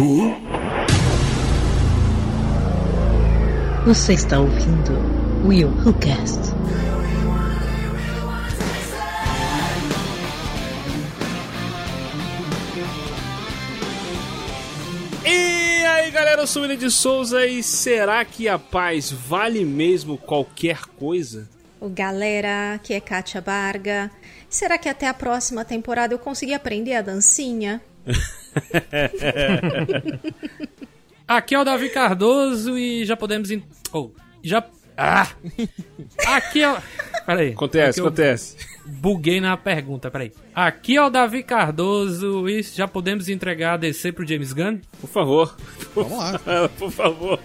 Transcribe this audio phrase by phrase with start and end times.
[0.00, 0.32] Who?
[3.84, 4.92] Você está ouvindo
[5.44, 6.38] Will Who Cast.
[15.26, 19.64] E aí galera, eu sou o William de Souza e será que a paz vale
[19.64, 21.48] mesmo qualquer coisa?
[21.80, 24.12] O galera, que é Kátia Barga.
[24.48, 27.82] Será que até a próxima temporada eu consegui aprender a dancinha?
[31.26, 33.50] Aqui é o Davi Cardoso e já podemos.
[33.50, 33.62] In...
[33.92, 34.10] Oh,
[34.42, 34.64] já.
[34.96, 35.28] Ah!
[36.26, 36.72] Aqui é.
[36.72, 36.78] o-
[37.26, 37.52] Peraí.
[37.52, 38.56] Acontece, Aqui eu acontece.
[38.86, 40.32] Buguei na pergunta, peraí.
[40.54, 44.78] Aqui é o Davi Cardoso e já podemos entregar a DC pro James Gunn?
[45.00, 45.54] Por favor.
[45.94, 46.38] Vamos lá.
[46.78, 47.38] Por favor.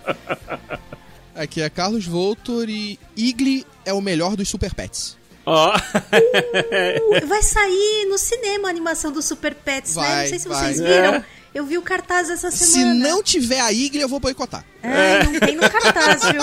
[1.35, 5.17] Aqui é Carlos Voltor e Igli é o melhor dos Super Pets.
[5.45, 5.75] Ó.
[5.75, 10.01] Uh, vai sair no cinema a animação do Super Pets, né?
[10.03, 10.57] Vai, Não sei se vai.
[10.73, 11.13] vocês viram.
[11.15, 11.25] É.
[11.53, 12.95] Eu vi o cartaz essa Se semana.
[13.09, 14.65] não tiver a Igli, eu vou boicotar.
[14.81, 16.41] Ai, não tem no cartaz, viu?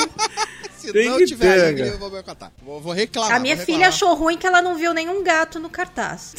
[0.79, 1.95] Se Tem não que tiver ter, a cara.
[1.95, 2.53] eu vou boicotar.
[2.65, 3.33] Vou, vou reclamar.
[3.37, 3.95] A minha vou filha reclamar.
[3.95, 6.33] achou ruim que ela não viu nenhum gato no cartaz.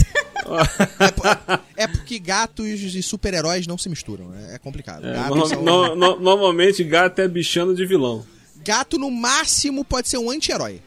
[1.77, 4.33] É, é porque gatos e super-heróis não se misturam.
[4.49, 5.05] É, é complicado.
[5.05, 8.25] É, no- são- no- no- normalmente gato é bichano de vilão.
[8.63, 10.81] Gato, no máximo, pode ser um anti-herói.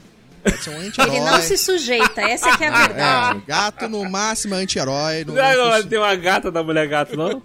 [0.45, 1.17] Pode ser um anti-herói.
[1.17, 3.39] Ele não se sujeita, essa é que é a verdade.
[3.39, 5.25] É, gato no máximo é anti-herói.
[5.25, 5.89] não- não agora funciona.
[5.89, 7.43] tem uma gata da mulher gato, não?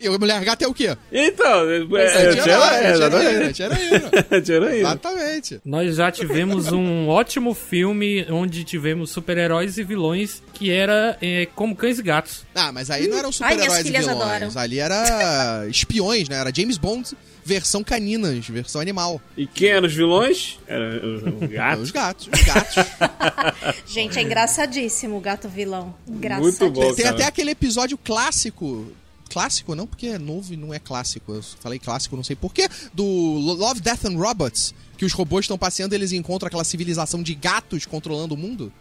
[0.00, 0.96] E a mulher gato é o quê?
[1.12, 3.62] Então, é, é, Anti-herói, é, anti-herói, exatamente.
[4.34, 4.78] anti-herói.
[4.80, 5.60] Exatamente.
[5.64, 11.74] Nós já tivemos um ótimo filme onde tivemos super-heróis e vilões que era é, como
[11.76, 12.44] cães e gatos.
[12.54, 14.22] Ah, mas aí não eram super-heróis e filhas vilões.
[14.42, 14.50] adoram.
[14.60, 16.36] Ali era espiões, né?
[16.36, 19.20] Era James Bond versão caninas, versão animal.
[19.36, 20.58] E quem eram os vilões?
[20.66, 21.80] Era o, o gato.
[21.82, 22.74] Os gatos, os gatos.
[23.86, 25.94] Gente, é engraçadíssimo o gato vilão.
[26.06, 26.70] Muito Engraçadíssimo.
[26.70, 26.94] bom.
[26.94, 27.16] Tem cara.
[27.16, 28.92] até aquele episódio clássico.
[29.30, 31.32] Clássico não, porque é novo e não é clássico.
[31.32, 32.68] Eu falei clássico, não sei porquê.
[32.92, 34.74] Do Lo- Love, Death and Robots.
[35.04, 38.72] Que os robôs estão passeando e eles encontram aquela civilização de gatos controlando o mundo.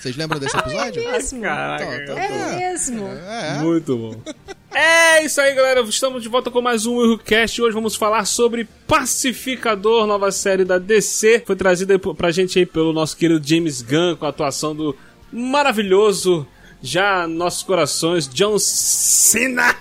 [0.00, 1.02] Vocês lembram desse episódio?
[1.02, 1.42] É mesmo.
[1.42, 3.06] Caraca, Então, É mesmo.
[3.06, 3.58] É.
[3.58, 4.20] Muito bom.
[4.78, 5.80] É isso aí, galera.
[5.82, 7.62] Estamos de volta com mais um ErroCast.
[7.62, 11.44] Hoje vamos falar sobre Pacificador, nova série da DC.
[11.46, 14.94] Foi trazida pra gente aí pelo nosso querido James Gunn, com a atuação do
[15.32, 16.46] maravilhoso,
[16.82, 19.76] já nossos corações, John Cena.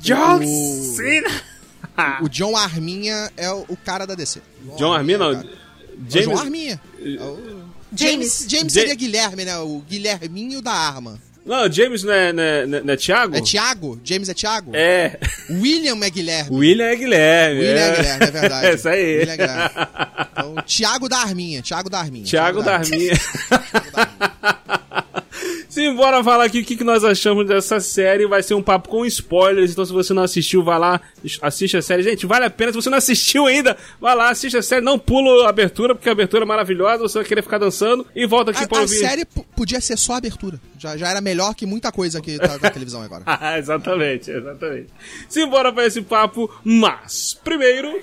[0.00, 1.42] John O- Cena.
[2.22, 4.40] O John Arminha é o, cara da DC.
[4.78, 5.34] John Armin, não.
[5.34, 5.46] cara.
[5.46, 6.28] É James...
[6.28, 6.80] John Arminha.
[6.98, 7.18] É
[7.94, 8.46] James.
[8.48, 9.58] James Ja- seria Guilherme, né?
[9.58, 11.20] O Guilherminho da arma.
[11.44, 13.36] Não, James não é, não é, não é- não é Thiago?
[13.36, 14.00] É Thiago?
[14.04, 14.70] James é Thiago?
[14.74, 15.18] É.
[15.50, 16.56] William é Guilherme.
[16.56, 17.58] William é Guilherme.
[17.60, 18.66] William é Guilherme, é verdade.
[18.66, 19.18] É isso aí.
[19.18, 19.70] William é Guilherme.
[20.32, 21.60] Então, Thiago da Arminha.
[21.62, 22.24] Thiago da Arminha.
[22.24, 23.12] Thiago da Arminha.
[23.16, 24.51] Thiago da Arminha.
[25.82, 28.26] Simbora falar aqui o que, nós achamos dessa série.
[28.26, 29.72] Vai ser um papo com spoilers.
[29.72, 31.00] Então, se você não assistiu, vai lá,
[31.40, 32.02] assiste a série.
[32.02, 32.70] Gente, vale a pena.
[32.72, 34.84] Se você não assistiu ainda, vai lá, assiste a série.
[34.84, 37.02] Não pula a abertura, porque a abertura é maravilhosa.
[37.02, 38.06] Você vai querer ficar dançando.
[38.14, 38.96] E volta aqui para A, a ouvir.
[38.96, 40.60] série p- podia ser só a abertura.
[40.78, 43.22] Já, já era melhor que muita coisa que tá na televisão agora.
[43.44, 44.86] Ah, exatamente, exatamente.
[45.28, 46.48] Simbora para esse papo.
[46.64, 48.00] Mas, primeiro.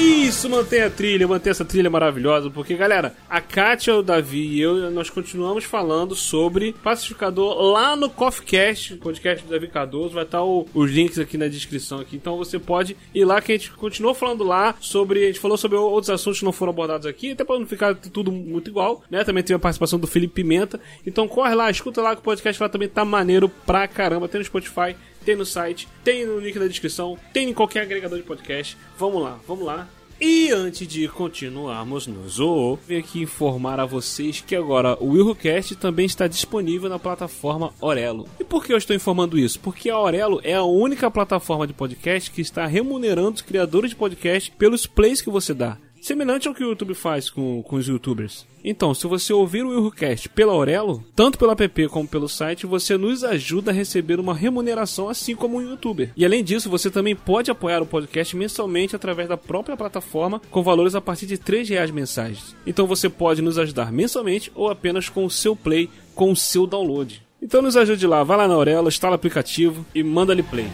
[0.00, 4.60] Isso, mantém a trilha, mantém essa trilha maravilhosa, porque, galera, a Kátia, o Davi e
[4.60, 10.44] eu, nós continuamos falando sobre Pacificador lá no CoffeeCast, podcast do Davi Cardoso, vai estar
[10.44, 13.72] o- os links aqui na descrição aqui, então você pode ir lá que a gente
[13.72, 17.32] continuou falando lá sobre, a gente falou sobre outros assuntos que não foram abordados aqui,
[17.32, 19.24] até para não ficar tudo muito igual, né?
[19.24, 22.62] Também teve a participação do Felipe Pimenta, então corre lá, escuta lá que o podcast
[22.62, 24.94] lá também tá maneiro pra caramba, tem no Spotify,
[25.28, 28.78] tem no site, tem no link da descrição, tem em qualquer agregador de podcast.
[28.96, 29.86] Vamos lá, vamos lá.
[30.18, 35.76] E antes de continuarmos no Zoo, vim aqui informar a vocês que agora o WillCast
[35.76, 38.26] também está disponível na plataforma Orelo.
[38.40, 39.60] E por que eu estou informando isso?
[39.60, 43.96] Porque a Orelo é a única plataforma de podcast que está remunerando os criadores de
[43.96, 45.76] podcast pelos plays que você dá.
[46.00, 48.46] Semelhante ao que o YouTube faz com, com os youtubers.
[48.64, 52.96] Então, se você ouvir o Willcast pela Aurelo, tanto pelo app como pelo site, você
[52.96, 56.12] nos ajuda a receber uma remuneração assim como um youtuber.
[56.16, 60.62] E além disso, você também pode apoiar o podcast mensalmente através da própria plataforma com
[60.62, 62.54] valores a partir de 3 reais mensais.
[62.66, 66.66] Então você pode nos ajudar mensalmente ou apenas com o seu play, com o seu
[66.66, 67.22] download.
[67.40, 70.66] Então nos ajude lá, vai lá na Aurelo, instala o aplicativo e manda ali play.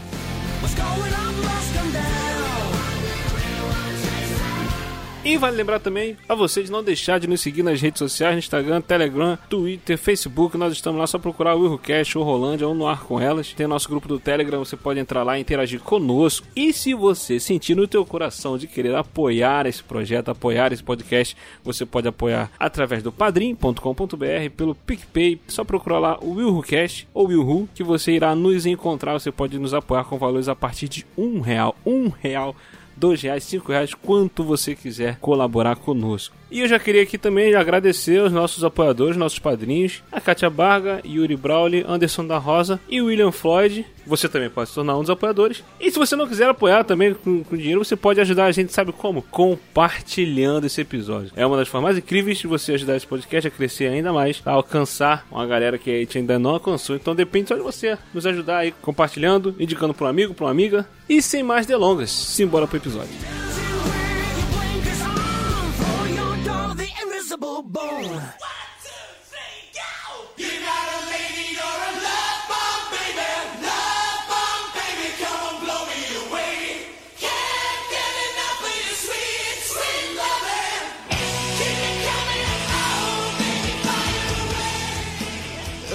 [5.25, 8.35] E vale lembrar também a você de não deixar de nos seguir nas redes sociais,
[8.35, 10.59] no Instagram, Telegram, Twitter, Facebook.
[10.59, 13.51] Nós estamos lá, só procurar o WilhoCast ou Rolândia ou no ar com elas.
[13.55, 16.47] Tem nosso grupo do Telegram, você pode entrar lá e interagir conosco.
[16.55, 21.35] E se você sentir no teu coração de querer apoiar esse projeto, apoiar esse podcast,
[21.65, 27.67] você pode apoiar através do padrim.com.br, pelo PicPay, só procurar lá o WilhoCast ou Wilhu,
[27.75, 29.15] que você irá nos encontrar.
[29.15, 31.75] Você pode nos apoiar com valores a partir de um real.
[31.87, 32.55] Um real
[32.97, 36.37] dois reais, cinco reais, quanto você quiser colaborar conosco.
[36.55, 41.01] E eu já queria aqui também agradecer os nossos apoiadores, nossos padrinhos, a Kátia Barga,
[41.05, 43.85] Yuri Brawley, Anderson da Rosa e William Floyd.
[44.07, 45.65] Você também pode se tornar um dos apoiadores.
[45.81, 48.73] E se você não quiser apoiar também com, com dinheiro, você pode ajudar a gente,
[48.73, 49.21] sabe como?
[49.21, 51.33] Compartilhando esse episódio.
[51.35, 54.41] É uma das formas mais incríveis de você ajudar esse podcast a crescer ainda mais,
[54.47, 56.95] a alcançar uma galera que a gente ainda não alcançou.
[56.95, 60.53] Então depende só de você nos ajudar aí compartilhando, indicando para um amigo, para uma
[60.53, 60.87] amiga.
[61.09, 63.44] E sem mais delongas, simbora pro episódio.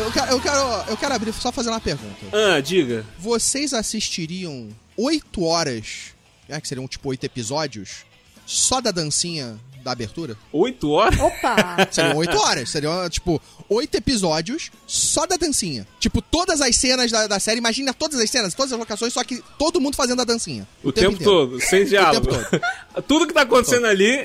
[0.10, 2.26] Eu quero, eu quero, eu quero abrir só fazendo uma pergunta.
[2.34, 3.06] Ah, diga.
[3.20, 6.16] Vocês assistiriam oito horas,
[6.48, 8.06] né, que seriam tipo oito episódios,
[8.46, 10.38] só da dancinha da abertura?
[10.52, 11.20] Oito horas?
[11.20, 11.56] Opa!
[11.92, 12.70] Seriam oito horas.
[12.70, 15.88] Seriam, tipo, oito episódios só da dancinha.
[16.00, 19.24] Tipo, todas as cenas da, da série, imagina todas as cenas, todas as locações, só
[19.24, 20.68] que todo mundo fazendo a dancinha.
[20.84, 21.32] O, tempo, inteiro.
[21.32, 22.28] todo, sem diálogo.
[22.28, 22.66] tempo
[23.08, 24.18] Tudo que tá acontecendo ali.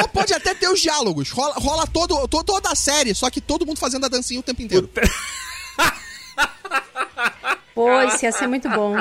[0.00, 1.30] Ou pode até ter os diálogos.
[1.30, 4.42] Rola, rola todo, to- toda a série, só que todo mundo fazendo a dancinha o
[4.42, 4.88] tempo inteiro.
[7.74, 8.94] Pô, isso ia ser muito bom.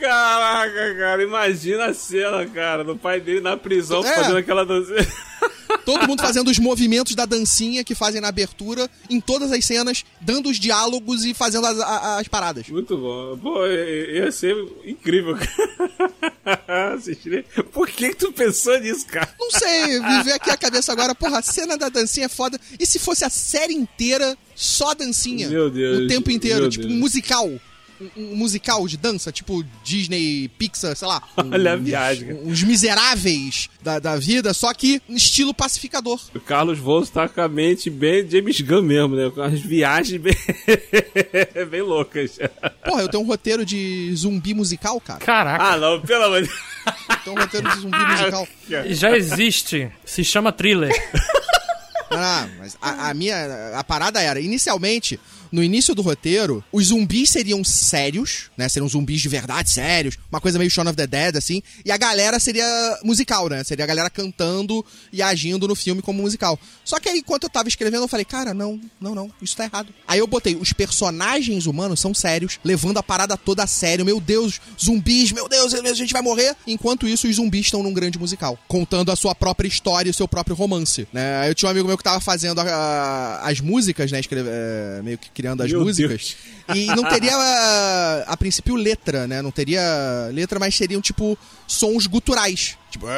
[0.00, 4.14] Caraca, cara, imagina a cena, cara, do pai dele na prisão É.
[4.16, 4.94] fazendo aquela dança.
[5.84, 10.04] Todo mundo fazendo os movimentos da dancinha que fazem na abertura, em todas as cenas,
[10.20, 12.68] dando os diálogos e fazendo as, a- as paradas.
[12.68, 13.38] Muito bom.
[13.38, 15.36] Pô, ia ser incrível.
[16.94, 17.44] Assistir.
[17.72, 19.28] Por que, que tu pensou nisso, cara?
[19.38, 22.58] Não sei, me veio aqui a cabeça agora, porra, a cena da dancinha é foda.
[22.78, 25.48] E se fosse a série inteira só dancinha?
[25.48, 26.98] Meu Deus, O tempo inteiro, tipo Deus.
[26.98, 27.48] musical.
[28.00, 31.22] Um, um musical de dança, tipo Disney, Pixar, sei lá.
[31.36, 32.32] Olha a viagem.
[32.44, 36.18] Uns miseráveis da, da vida, só que estilo pacificador.
[36.34, 39.30] O Carlos Volso tá com a mente bem James Gunn mesmo, né?
[39.34, 40.34] Com as viagens bem,
[41.70, 42.38] bem loucas.
[42.84, 45.20] Porra, eu tenho um roteiro de zumbi musical, cara.
[45.20, 48.48] Caraca, Ah, não, pelo amor de Eu tenho um roteiro de zumbi musical.
[48.88, 49.90] já existe.
[50.04, 50.90] Se chama thriller.
[52.12, 53.78] Ah, mas a, a minha.
[53.78, 55.18] A parada era, inicialmente,
[55.52, 58.68] no início do roteiro, os zumbis seriam sérios, né?
[58.68, 60.16] Seriam zumbis de verdade, sérios.
[60.30, 61.62] Uma coisa meio Shaun of the Dead, assim.
[61.84, 62.64] E a galera seria
[63.02, 63.62] musical, né?
[63.64, 66.58] Seria a galera cantando e agindo no filme como musical.
[66.84, 69.64] Só que aí, enquanto eu tava escrevendo, eu falei, cara, não, não, não, isso tá
[69.64, 69.92] errado.
[70.06, 74.04] Aí eu botei, os personagens humanos são sérios, levando a parada toda a sério.
[74.04, 76.54] Meu Deus, zumbis, meu Deus, a gente vai morrer.
[76.66, 80.14] Enquanto isso, os zumbis estão num grande musical, contando a sua própria história e o
[80.14, 81.48] seu próprio romance, né?
[81.48, 84.20] Eu tinha um amigo meu que tava fazendo a- a- as músicas, né?
[84.20, 86.36] Escreve, é, meio que criando as Meu músicas.
[86.74, 89.40] E não teria, a, a princípio, letra, né?
[89.40, 92.76] Não teria letra, mas seriam, tipo, sons guturais.
[92.90, 93.06] Tipo...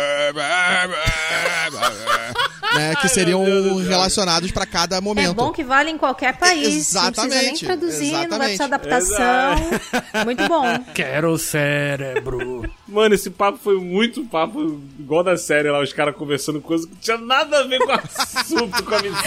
[2.74, 5.30] né, que seriam Deus relacionados pra cada momento.
[5.30, 6.92] É bom que vale em qualquer país.
[6.92, 9.04] Não precisa nem Exatamente, traduzir, não vai precisar exatamente.
[9.14, 9.56] adaptação.
[10.24, 10.62] Muito bom.
[10.94, 12.70] Quero cérebro.
[12.86, 16.92] Mano, esse papo foi muito papo igual da série lá, os caras conversando coisa que
[16.92, 19.22] não tinha nada a ver com o assunto, com a missão.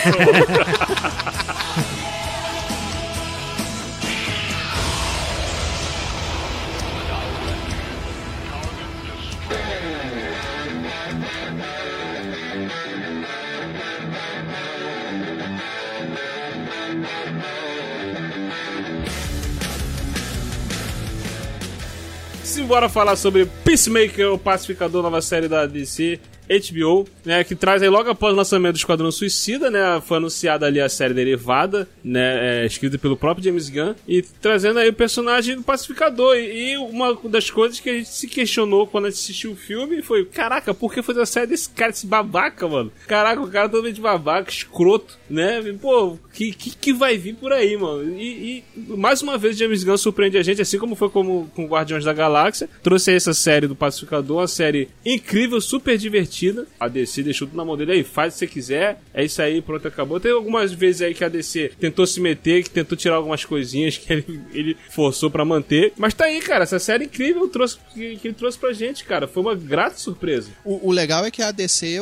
[22.56, 26.22] Simbora falar sobre Peacemaker, o pacificador, nova série da DC.
[26.48, 30.66] HBO, né, que traz aí logo após o lançamento do Esquadrão Suicida, né, foi anunciada
[30.66, 34.94] ali a série derivada, né, é, escrita pelo próprio James Gunn, e trazendo aí o
[34.94, 36.36] personagem do pacificador.
[36.36, 40.26] E, e uma das coisas que a gente se questionou quando assistiu o filme foi,
[40.26, 42.92] caraca, por que fazer a série desse cara, desse babaca, mano?
[43.08, 45.62] Caraca, o cara totalmente babaca, escroto, né?
[45.82, 48.20] Pô, que, que, que vai vir por aí, mano?
[48.20, 51.66] E, e, mais uma vez James Gunn surpreende a gente, assim como foi como, com
[51.66, 56.68] Guardiões da Galáxia, trouxe aí essa série do Pacificador, uma série incrível, super divertida.
[56.80, 59.42] A DC deixou tudo na mão dele aí, faz o que você quiser, é isso
[59.42, 60.20] aí, pronto, acabou.
[60.20, 63.98] Tem algumas vezes aí que a DC tentou se meter, que tentou tirar algumas coisinhas
[63.98, 65.94] que ele, ele forçou pra manter.
[65.98, 69.28] Mas tá aí, cara, essa série incrível trouxe, que, que ele trouxe pra gente, cara.
[69.28, 70.50] Foi uma grata surpresa.
[70.66, 71.98] O, o legal é que a DC,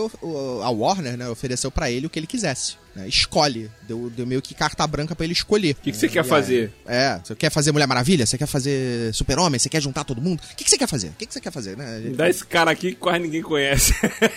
[0.63, 2.82] a Warner, né, ofereceu pra ele o que ele quisesse.
[2.95, 3.07] Né?
[3.07, 3.69] Escolhe.
[3.87, 5.71] Deu, deu meio que carta branca pra ele escolher.
[5.71, 6.71] O que que você quer fazer?
[6.85, 8.25] É, você quer fazer Mulher Maravilha?
[8.25, 9.59] Você quer fazer Super-Homem?
[9.59, 10.41] Você quer juntar todo mundo?
[10.51, 11.07] O que, que você quer fazer?
[11.09, 12.01] O que, que você quer fazer, né?
[12.15, 13.93] Dá esse cara aqui que quase ninguém conhece.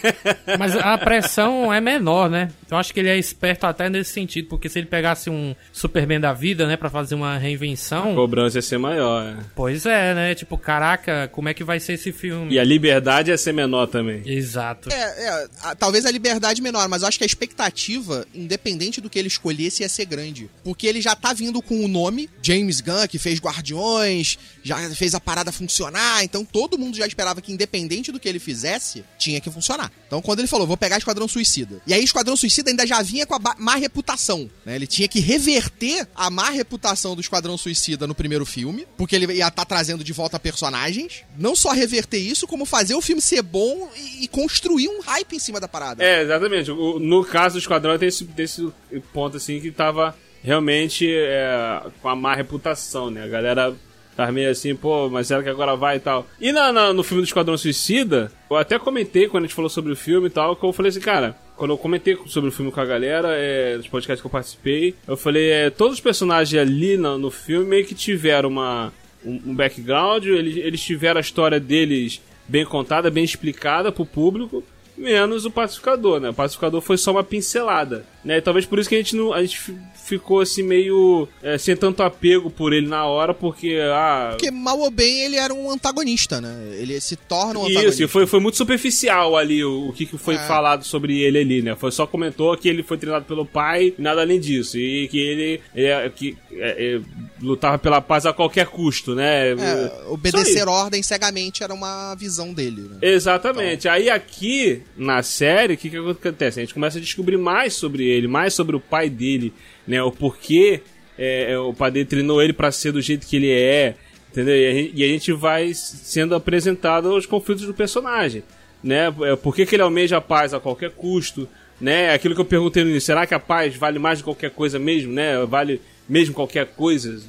[0.58, 2.50] Mas a pressão é menor, né?
[2.64, 6.20] Então acho que ele é esperto até nesse sentido, porque se ele pegasse um Superman
[6.20, 9.36] da vida, né, pra fazer uma A reinvenção, cobrança ia ser maior, é.
[9.54, 10.34] pois é, né?
[10.34, 12.52] Tipo, caraca, como é que vai ser esse filme?
[12.54, 14.22] E a liberdade ia ser menor também.
[14.26, 14.88] Exato.
[14.92, 19.10] É, é, a- talvez a liberdade menor, mas eu acho que a expectativa, independente do
[19.10, 20.48] que ele escolhesse, ia ser grande.
[20.64, 25.14] Porque ele já tá vindo com o nome, James Gunn, que fez Guardiões, já fez
[25.14, 29.40] a parada funcionar, então todo mundo já esperava que, independente do que ele fizesse, tinha
[29.40, 29.92] que funcionar.
[30.06, 31.82] Então quando ele falou, vou pegar Esquadrão Suicida.
[31.86, 34.76] E aí Esquadrão Suicida ainda já vinha com a má reputação, né?
[34.76, 39.32] Ele tinha que reverter a má reputação do Esquadrão Suicida no primeiro filme, porque ele
[39.34, 41.24] ia estar trazendo de volta personagens.
[41.36, 45.38] Não só reverter isso, como fazer o filme ser bom e, construir um hype em
[45.38, 46.04] cima da parada.
[46.04, 46.70] É, exatamente.
[46.70, 48.72] No caso do Esquadrão tem esse, tem esse
[49.12, 53.24] ponto assim que tava realmente é, com a má reputação, né?
[53.24, 53.74] A galera
[54.16, 56.26] tava meio assim, pô, mas será que agora vai e tal.
[56.40, 59.68] E na, na- no filme do Esquadrão Suicida, eu até comentei quando a gente falou
[59.68, 62.52] sobre o filme e tal, que eu falei assim, cara, quando eu comentei sobre o
[62.52, 66.58] filme com a galera, é, podcasts que eu participei, eu falei, é, todos os personagens
[66.60, 68.92] ali no, no filme meio que tiveram uma,
[69.24, 74.62] um, um background, eles, eles tiveram a história deles bem contada, bem explicada pro público,
[74.96, 76.30] menos o pacificador, né?
[76.30, 78.38] O pacificador foi só uma pincelada, né?
[78.38, 81.58] E talvez por isso que a gente não, a gente fi- ficou assim meio é,
[81.58, 85.52] sem tanto apego por ele na hora, porque ah, Porque mal ou bem ele era
[85.52, 86.76] um antagonista, né?
[86.78, 88.04] Ele se torna um isso, antagonista.
[88.04, 90.38] e foi, foi muito superficial ali o, o que, que foi É.
[90.46, 91.74] falado sobre ele ali, né?
[91.76, 94.78] Foi só comentou que ele foi treinado pelo pai e nada além disso.
[94.78, 97.00] E que ele é, que, é, é,
[97.40, 99.50] lutava pela paz a qualquer custo, né?
[99.52, 100.70] É, obedecer isso.
[100.70, 102.98] ordem cegamente era uma visão dele, né?
[103.02, 103.88] Exatamente.
[103.88, 106.60] Aí aqui, na série, o que, que acontece?
[106.60, 109.52] A gente começa a descobrir mais sobre ele, mais sobre o pai dele,
[109.86, 110.02] né?
[110.02, 110.80] O porquê
[111.18, 113.94] é, é, o pai dele treinou ele pra ser do jeito que ele é,
[114.30, 114.54] entendeu?
[114.54, 118.42] E a gente, e a gente vai sendo apresentado aos conflitos do personagem,
[118.82, 119.12] né?
[119.22, 121.48] É, Por que, que ele almeja a paz a qualquer custo,
[121.80, 122.12] né?
[122.12, 124.78] Aquilo que eu perguntei no início, será que a paz vale mais de qualquer coisa
[124.78, 125.44] mesmo, né?
[125.46, 127.20] Vale mesmo qualquer coisa?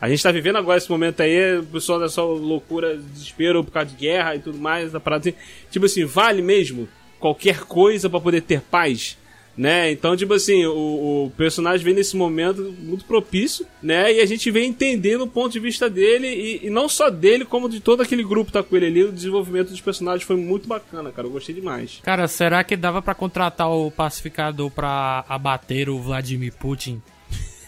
[0.00, 3.72] A gente tá vivendo agora esse momento aí, o pessoal da sua loucura, desespero por
[3.72, 5.38] causa de guerra e tudo mais, da parada assim.
[5.70, 6.88] Tipo assim, vale mesmo
[7.18, 9.16] qualquer coisa pra poder ter paz?
[9.56, 9.90] Né?
[9.90, 14.14] Então, tipo assim, o, o personagem vem nesse momento muito propício, né?
[14.14, 17.44] E a gente vem entendendo o ponto de vista dele, e, e não só dele,
[17.44, 19.02] como de todo aquele grupo tá com ele ali.
[19.02, 21.26] O desenvolvimento dos personagens foi muito bacana, cara.
[21.26, 21.98] Eu gostei demais.
[22.04, 27.02] Cara, será que dava pra contratar o pacificador pra abater o Vladimir Putin?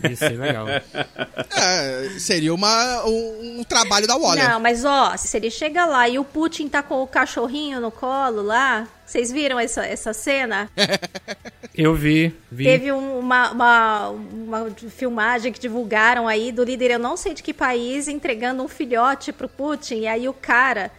[0.09, 0.67] Ia ser legal.
[0.69, 4.49] É, seria uma, um, um trabalho da Waller.
[4.49, 7.91] Não, mas ó, se ele chega lá e o Putin tá com o cachorrinho no
[7.91, 10.71] colo lá, vocês viram essa, essa cena?
[11.75, 12.65] Eu vi, vi.
[12.65, 17.43] Teve um- uma, uma, uma filmagem que divulgaram aí do líder, eu não sei de
[17.43, 20.91] que país, entregando um filhote pro Putin, e aí o cara.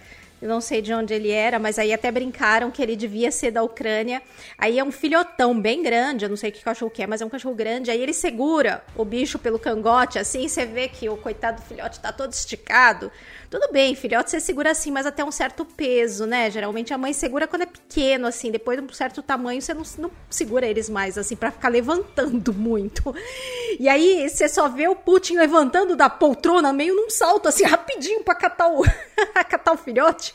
[0.41, 3.51] Eu não sei de onde ele era, mas aí até brincaram que ele devia ser
[3.51, 4.23] da Ucrânia.
[4.57, 7.25] Aí é um filhotão bem grande, eu não sei que cachorro que é, mas é
[7.25, 7.91] um cachorro grande.
[7.91, 11.99] Aí ele segura o bicho pelo cangote, assim, você vê que o coitado do filhote
[11.99, 13.11] tá todo esticado.
[13.51, 16.49] Tudo bem, filhote você segura assim, mas até um certo peso, né?
[16.49, 19.83] Geralmente a mãe segura quando é pequeno, assim, depois de um certo tamanho você não,
[19.97, 23.13] não segura eles mais, assim, pra ficar levantando muito.
[23.77, 28.23] E aí você só vê o Putin levantando da poltrona meio num salto, assim, rapidinho
[28.23, 28.83] pra catar o,
[29.49, 30.30] catar o filhote.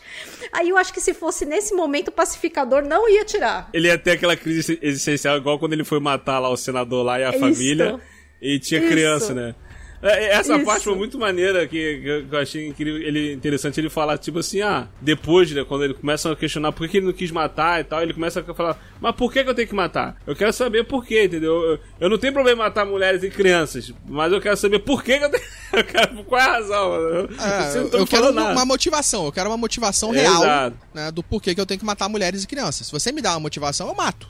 [0.51, 3.69] Aí eu acho que se fosse nesse momento o pacificador não ia tirar.
[3.73, 7.19] Ele ia ter aquela crise existencial, igual quando ele foi matar lá o senador lá
[7.19, 7.39] e a Isso.
[7.39, 7.99] família.
[8.41, 8.89] E tinha Isso.
[8.89, 9.55] criança, né?
[10.01, 10.65] É, Essa Isso.
[10.65, 14.61] parte foi muito maneira que, que eu achei incrível, ele, interessante ele falar, tipo assim,
[14.61, 17.83] ah, depois, né, quando ele começa a questionar por que ele não quis matar e
[17.83, 20.15] tal, ele começa a falar, mas por que, que eu tenho que matar?
[20.27, 21.53] Eu quero saber por quê, entendeu?
[21.63, 25.03] Eu, eu não tenho problema em matar mulheres e crianças, mas eu quero saber por
[25.03, 25.43] que, que eu tenho.
[25.73, 26.93] Eu quero, qual é a razão?
[26.93, 28.53] Eu, É, eu, me quero nada.
[28.53, 30.77] uma motivação, eu quero uma motivação real Exato.
[30.93, 32.87] né, do porquê que eu tenho que matar mulheres e crianças.
[32.87, 34.29] Se você me dá uma motivação, eu mato.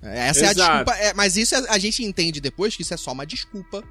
[0.00, 0.84] É, Essa é a Exato.
[0.84, 0.94] desculpa.
[1.04, 3.82] é, mas isso é- a gente entende depois que isso é só uma desculpa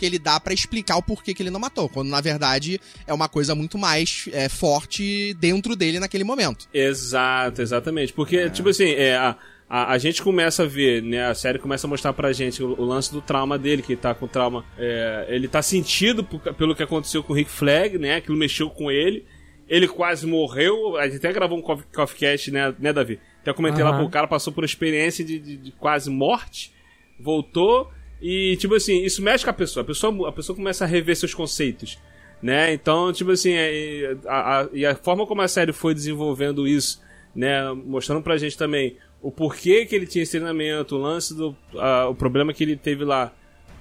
[0.00, 1.86] que ele dá pra explicar o porquê que ele não matou.
[1.90, 6.66] Quando na verdade é uma coisa muito mais é, forte dentro dele naquele momento.
[6.72, 8.12] Exato, exatamente.
[8.14, 9.36] Porque, tipo assim, é, a,
[9.68, 11.26] a, a gente começa a ver, né?
[11.26, 14.00] A série começa a mostrar pra gente o, o lance do trauma dele, que ele
[14.00, 14.64] tá com trauma.
[14.78, 18.16] é, ele tá sentido por- pelo que aconteceu com o Rick Flag, né?
[18.16, 19.26] Aquilo mexeu com ele.
[19.68, 20.96] Ele quase morreu.
[20.96, 23.20] A gente até gravou um Coffee Coffee Cast, né, né, Davi?
[23.42, 24.00] Até comentei lá, Aham.
[24.00, 26.72] pô, o cara passou por uma experiência de, de- de quase morte,
[27.18, 27.90] voltou
[28.20, 29.82] e, tipo assim, isso mexe com a pessoa.
[29.82, 31.98] A pessoa, a pessoa começa a rever seus conceitos,
[32.42, 32.72] né?
[32.72, 37.00] Então, tipo assim, é- a, a- e a forma como a série foi desenvolvendo isso,
[37.34, 37.72] né?
[37.72, 41.54] Mostrando pra gente também o porquê que ele tinha esse treinamento, o lance do...
[41.76, 43.32] a- o problema que ele teve lá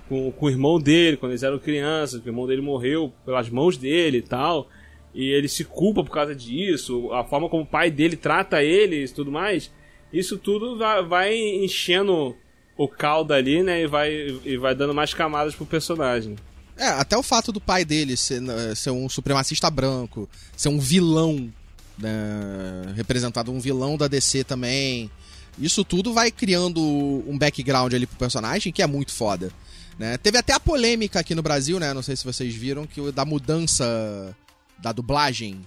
[0.08, 3.77] com, com o irmão dele, quando eles eram crianças, o irmão dele morreu pelas mãos
[3.77, 4.67] dele e tal.
[5.13, 9.03] E ele se culpa por causa disso, a forma como o pai dele trata ele
[9.03, 9.72] e tudo mais.
[10.13, 12.36] Isso tudo vai, vai enchendo
[12.79, 13.83] o caldo ali, né?
[13.83, 14.09] E vai,
[14.45, 16.38] e vai dando mais camadas pro personagem.
[16.77, 20.79] É, até o fato do pai dele ser, eh, ser um supremacista branco, ser um
[20.79, 21.51] vilão,
[21.98, 25.12] né, representado um vilão da DC também.
[25.59, 29.51] Isso tudo vai criando um background ali pro personagem que é muito foda.
[30.00, 30.17] Né?
[30.17, 31.93] Teve até a polêmica aqui no Brasil, né?
[31.93, 34.33] Não sei se vocês viram, que da mudança
[34.77, 35.59] da dublagem.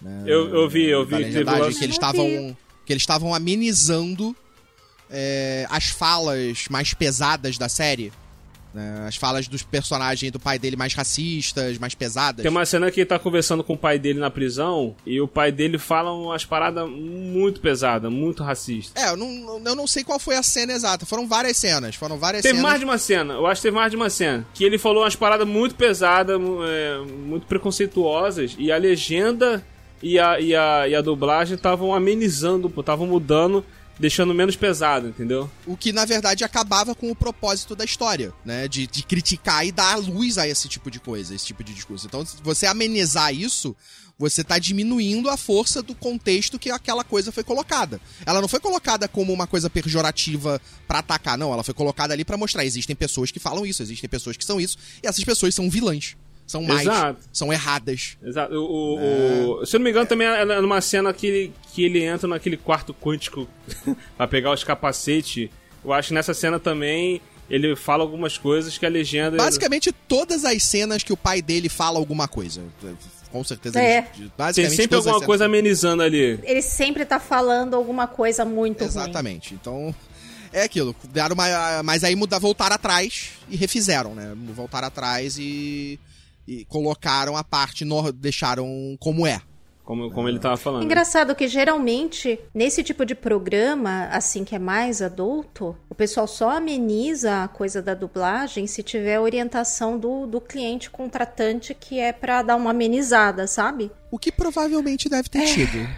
[0.00, 2.56] né, Eu, eu vi, eu vi da que legendagem, eles Eu estavam vi.
[2.84, 4.34] que eles estavam amenizando
[5.12, 8.10] é, as falas mais pesadas da série.
[8.72, 9.04] né?
[9.06, 12.42] As falas dos personagens do pai dele mais racistas, mais pesadas.
[12.42, 15.28] Tem uma cena que ele tá conversando com o pai dele na prisão e o
[15.28, 19.00] pai dele fala umas paradas muito pesadas, muito racistas.
[19.04, 21.04] É, eu não, eu não sei qual foi a cena exata.
[21.04, 21.94] Foram várias cenas.
[21.94, 22.70] Foram várias Teve cenas.
[22.70, 24.46] mais de uma cena, eu acho que teve mais de uma cena.
[24.54, 29.62] Que ele falou umas paradas muito pesadas, é, muito preconceituosas, e a legenda
[30.02, 33.62] e a, e a, e a dublagem estavam amenizando, estavam mudando,
[34.02, 35.48] deixando menos pesado, entendeu?
[35.64, 38.66] O que, na verdade, acabava com o propósito da história, né?
[38.66, 42.08] De, de criticar e dar luz a esse tipo de coisa, esse tipo de discurso.
[42.08, 43.76] Então, você amenizar isso,
[44.18, 48.00] você tá diminuindo a força do contexto que aquela coisa foi colocada.
[48.26, 51.52] Ela não foi colocada como uma coisa pejorativa pra atacar, não.
[51.52, 52.64] Ela foi colocada ali pra mostrar.
[52.64, 56.16] Existem pessoas que falam isso, existem pessoas que são isso, e essas pessoas são vilãs.
[56.46, 57.20] São mais, Exato.
[57.32, 58.16] são erradas.
[58.22, 58.54] Exato.
[58.54, 61.84] O, o- o- se eu não me engano, também é numa cena que ele, que
[61.84, 63.48] ele entra naquele quarto quântico
[64.16, 65.48] pra pegar os capacetes.
[65.84, 69.36] Eu acho que nessa cena também ele fala algumas coisas que a legenda.
[69.36, 72.62] Basicamente, todas as cenas que o pai dele fala alguma coisa.
[73.30, 73.80] Com certeza.
[73.80, 73.98] É.
[73.98, 76.38] ele- Tem basicamente, sempre alguma cenas- coisa amenizando ali.
[76.42, 78.88] Ele sempre tá falando alguma coisa muito ruim.
[78.88, 79.54] Exatamente.
[79.54, 79.94] Então,
[80.52, 80.94] é aquilo.
[81.10, 84.34] Deram uma, mas aí muda, voltaram atrás e refizeram, né?
[84.54, 85.98] Voltaram atrás e,
[86.46, 89.40] e colocaram a parte, no, deixaram como é.
[89.84, 90.84] Como, como ele tava falando.
[90.84, 96.50] Engraçado que geralmente, nesse tipo de programa, assim que é mais adulto, o pessoal só
[96.50, 102.42] ameniza a coisa da dublagem se tiver orientação do, do cliente contratante que é pra
[102.42, 103.90] dar uma amenizada, sabe?
[104.10, 105.88] O que provavelmente deve ter tido.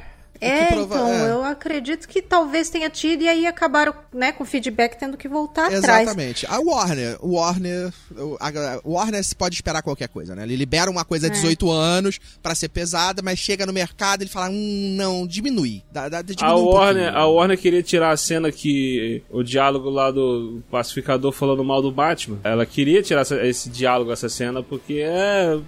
[0.41, 1.31] O É, prova- então, é.
[1.31, 5.67] eu acredito que talvez tenha tido e aí acabaram, né, com feedback tendo que voltar
[5.73, 6.03] atrás.
[6.03, 6.45] Exatamente.
[6.47, 10.43] A Warner, o Warner, o- a, o Warner se pode esperar qualquer coisa, né?
[10.43, 11.31] Ele libera uma coisa É.
[11.31, 15.27] de 18 anos pra ser pesada, mas chega no mercado e ele fala, hum, não,
[15.27, 15.83] diminui.
[15.93, 17.23] Dá, dá, diminui A um Warner, pouquinho.
[17.23, 21.93] a Warner queria tirar a cena que o diálogo lá do pacificador falando mal do
[21.93, 22.39] Batman.
[22.45, 25.59] Ela queria tirar essa- esse diálogo, essa cena, porque é,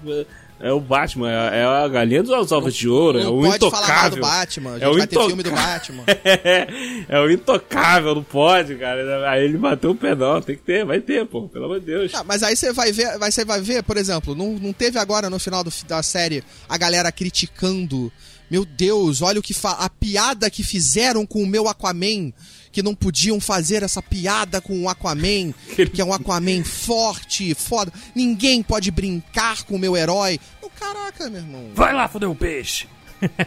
[0.59, 3.89] é o Batman, é, é a galinha dos ovos de ouro, é o pode falar
[3.89, 4.23] mal do intocável.
[4.23, 4.71] Batman.
[4.71, 6.05] A gente É o vai ter intoca- filme do Batman.
[7.09, 9.31] é o intocável, não pode, cara.
[9.31, 11.87] Aí ele bateu o pé, não, tem que ter, vai ter, pô, pelo amor de
[11.87, 12.13] Deus.
[12.15, 14.99] Ah, mas aí você vai ver, vai, você vai ver, por exemplo, não, não teve
[14.99, 18.13] agora no final do- da série a galera criticando.
[18.51, 22.33] Meu Deus, olha o que fa a piada que fizeram com o meu Aquaman,
[22.77, 25.55] que não podiam fazer essa piada com o Aquaman,
[25.95, 27.91] que é um Aquaman forte, foda.
[28.15, 30.39] Ninguém pode brincar com o meu herói.
[30.61, 31.71] Oh, caraca, meu irmão.
[31.75, 32.87] Vai lá, foder o peixe.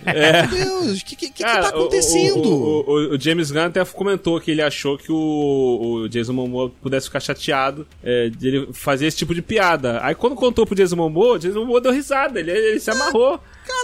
[0.03, 0.47] É.
[0.47, 2.39] Meu Deus, o que, que, que, Cara, tá acontecendo?
[2.41, 6.33] O, o- o- o James Gunn até comentou que ele achou que o, o Jason
[6.33, 9.99] Momoa pudesse ficar chateado é, de ele fazer esse tipo de piada.
[10.03, 13.39] Aí quando contou pro Jason Momoa, o Jason Momoa deu risada, ele, ele se amarrou.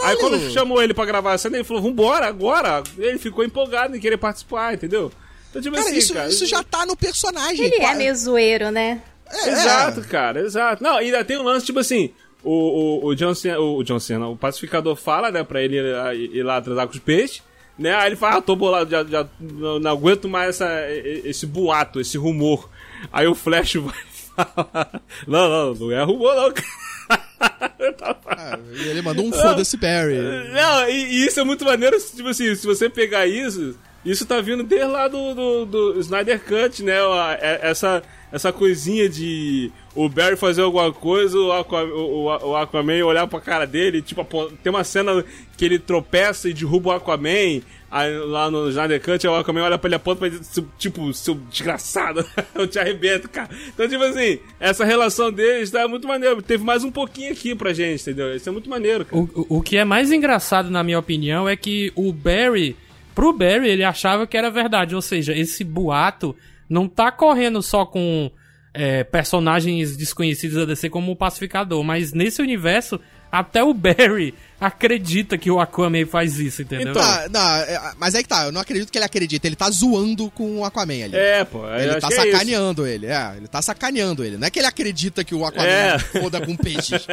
[0.06, 2.82] Aí quando chamou ele pra gravar a cena, ele falou, vambora, agora.
[2.98, 5.12] Ele ficou empolgado em querer participar, entendeu?
[5.56, 7.66] Então, tipo Cara, assim, isso, cara, isso já tá no personagem.
[7.66, 9.02] Ele Qua- é meio zoeiro, né?
[9.32, 10.84] É, Exato, cara, exato.
[10.84, 12.12] Não, e ainda tem um lance, tipo assim,
[12.44, 16.36] o, o, o John Cena, o John Cena, o pacificador fala, né, pra ele ir,
[16.38, 17.42] ir lá atrasar com os peixes,
[17.80, 21.46] né, aí ele fala, ah, tô bolado, já, já não, não aguento mais essa, esse
[21.46, 22.70] boato, esse rumor.
[23.12, 23.96] Aí o Flash vai
[24.36, 27.94] falar, não, não, não é rumor não, cara.
[27.98, 30.18] Tava- Ah, e ele mandou um foda-se Barry.
[30.54, 34.40] não, e, e isso é muito maneiro, tipo assim, se você pegar isso, isso tá
[34.42, 36.94] vindo desde lá do, do, do Snyder Cut, né?
[37.42, 43.04] é- Essa, essa coisinha de o Barry fazer alguma coisa, o, Aqua, o, o- Aquaman
[43.06, 44.24] olhar pra cara dele, tipo,
[44.62, 45.24] tem uma cena
[45.58, 47.62] que ele tropeça e derruba o Aquaman.
[47.90, 50.40] Aí, lá no Snyder Cut, o Aquaman olha pra ele aponta pra ele,
[50.78, 53.50] tipo, seu desgraçado, eu te arrebento, cara.
[53.74, 56.42] Então, tipo assim, essa relação deles tá muito maneiro.
[56.42, 58.36] Teve mais um pouquinho aqui pra gente, entendeu?
[58.36, 59.18] Isso é muito maneiro, cara.
[59.22, 62.76] O- o que é mais engraçado, na minha opinião, é que o Barry
[63.16, 64.94] Pro Barry, ele achava que era verdade.
[64.94, 66.36] Ou seja, esse boato
[66.70, 68.30] não tá correndo só com
[68.74, 73.00] é, personagens desconhecidos da DC como o Pacificador, mas nesse universo
[73.40, 76.92] até o Barry acredita que o Aquaman faz isso, entendeu?
[76.92, 79.56] Então, Tá, não, é, mas aí que tá, eu não acredito que ele acredita, ele
[79.56, 81.16] tá zoando com o Aquaman ali.
[81.16, 81.68] É, pô.
[81.68, 84.38] eu Ele tá que é sacaneando ele, é, ele tá sacaneando ele.
[84.38, 86.00] Não é que ele acredita que o Aquaman É.
[86.00, 87.06] foda com peixes.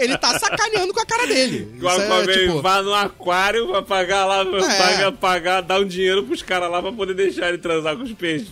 [0.00, 1.78] Ele tá sacaneando com a cara dele.
[1.80, 5.86] O Aquaman Isso é, tipo, vai no aquário pra pagar lá, pagar, pagar, dar um
[5.86, 8.48] dinheiro pros caras lá pra poder deixar ele transar com os peixes.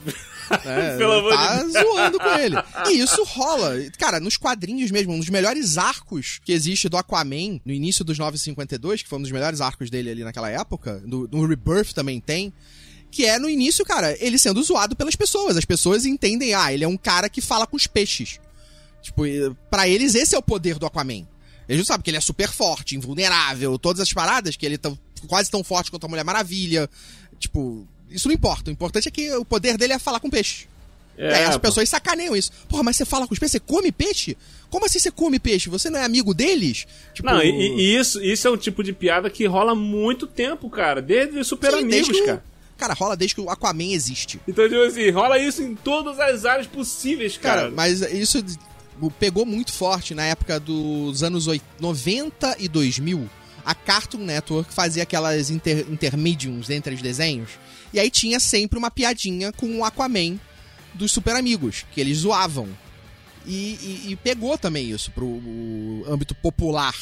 [0.64, 1.84] É, Pelo amor tá de Deus.
[1.86, 2.56] zoando com ele.
[2.90, 3.74] E isso rola.
[3.98, 8.18] Cara, nos quadrinhos mesmo, um dos melhores arcos que existe do Aquaman, no início dos
[8.18, 12.20] 952, que foi um dos melhores arcos dele ali naquela época, no, no Rebirth também
[12.20, 12.52] tem,
[13.10, 15.56] que é no início, cara, ele sendo zoado pelas pessoas.
[15.56, 18.38] As pessoas entendem, ah, ele é um cara que fala com os peixes.
[19.02, 19.22] Tipo,
[19.70, 21.26] pra eles esse é o poder do Aquaman.
[21.68, 24.98] Eles não sabem que ele é super forte, invulnerável, todas as paradas, que ele tão-
[25.26, 26.88] quase tão forte quanto a Mulher Maravilha.
[27.38, 28.70] Tipo, isso não importa.
[28.70, 30.66] O importante é que o poder dele é falar com peixe.
[31.18, 32.50] É, e aí as pessoas sacaneiam isso.
[32.68, 33.52] Porra, mas você fala com os peixes?
[33.52, 34.36] Você come peixe?
[34.68, 35.70] Como assim você come peixe?
[35.70, 36.86] Você não é amigo deles?
[37.14, 40.26] Tipo, Não, e, e isso, isso é um tipo de piada que rola há muito
[40.26, 41.00] tempo, cara.
[41.00, 42.44] Desde Super sim, Amigos, desde o- cara.
[42.76, 44.38] Cara, rola desde que o Aquaman existe.
[44.46, 47.62] Então, tipo assim, rola isso em todas as áreas possíveis, cara.
[47.62, 48.44] Cara, mas isso
[49.18, 53.26] pegou muito forte na época dos anos oit- 90 e 2000.
[53.66, 57.50] A Cartoon Network fazia aquelas inter intermediums entre os desenhos.
[57.92, 60.38] E aí tinha sempre uma piadinha com o Aquaman
[60.94, 62.68] dos Super Amigos, que eles zoavam.
[63.44, 66.94] E, e- e pegou também isso pro o âmbito popular.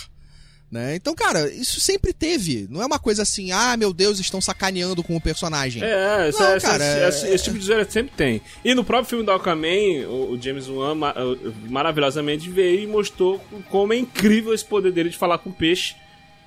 [0.70, 0.96] Né?
[0.96, 2.66] Então, cara, isso sempre teve.
[2.68, 5.80] Não é uma coisa assim, ah, meu Deus, estão sacaneando com o personagem.
[5.84, 8.40] É, essa, Não, essa- cara, essa- é- esse tipo de zoeira sempre tem.
[8.64, 13.38] E no próprio filme do Aquaman, o, James Wan uh, maravilhosamente veio e mostrou
[13.70, 15.94] como é incrível esse poder dele de falar com peixe.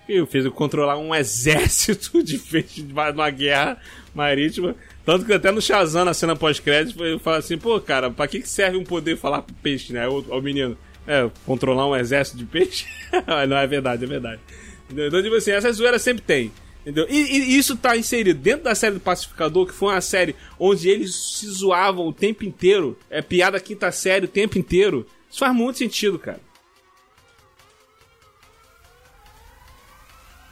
[0.08, 3.78] E fez controlar um exército de peixes numa guerra
[4.14, 4.76] marítima.
[5.06, 8.42] Tanto que até no Shazam, na cena pós-crédito, ele fala assim, pô, cara, pra que,
[8.42, 10.08] que serve um poder falar com peixe, né?
[10.08, 12.86] O, o menino, é, controlar um exército de peixe?
[13.48, 14.42] Não, é verdade, é verdade.
[14.86, 15.08] Entendeu?
[15.08, 16.52] Então, tipo assim, essa zoeira sempre tem.
[16.82, 17.06] Entendeu?
[17.10, 20.90] E, e isso tá inserido dentro da série do Pacificador, que foi uma série onde
[20.90, 22.98] eles se zoavam o tempo inteiro.
[23.10, 25.06] É piada quinta série o tempo inteiro.
[25.30, 26.40] Isso faz muito sentido, cara.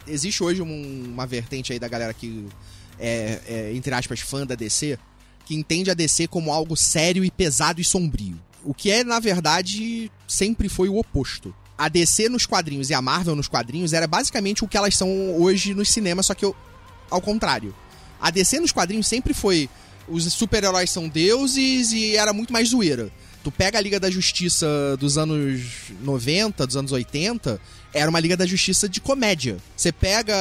[0.07, 2.45] Existe hoje um- uma vertente aí da galera que
[2.99, 4.97] é, é, entre aspas, fã da DC,
[5.45, 8.39] que entende a DC como algo sério e pesado e sombrio.
[8.63, 11.53] O que é, na verdade, sempre foi o oposto.
[11.77, 15.35] A DC nos quadrinhos e a Marvel nos quadrinhos era basicamente o que elas são
[15.39, 16.55] hoje nos cinemas, só que eu-
[17.11, 17.75] ao contrário.
[18.19, 19.69] A DC nos quadrinhos sempre foi
[20.07, 23.11] os super-heróis são deuses e era muito mais zoeira.
[23.43, 24.65] Tu pega a Liga da Justiça
[24.99, 25.61] dos anos
[26.01, 27.59] 90, dos anos 80,
[27.95, 29.58] era uma Liga da Justiça de comédia.
[29.75, 30.34] Você pega.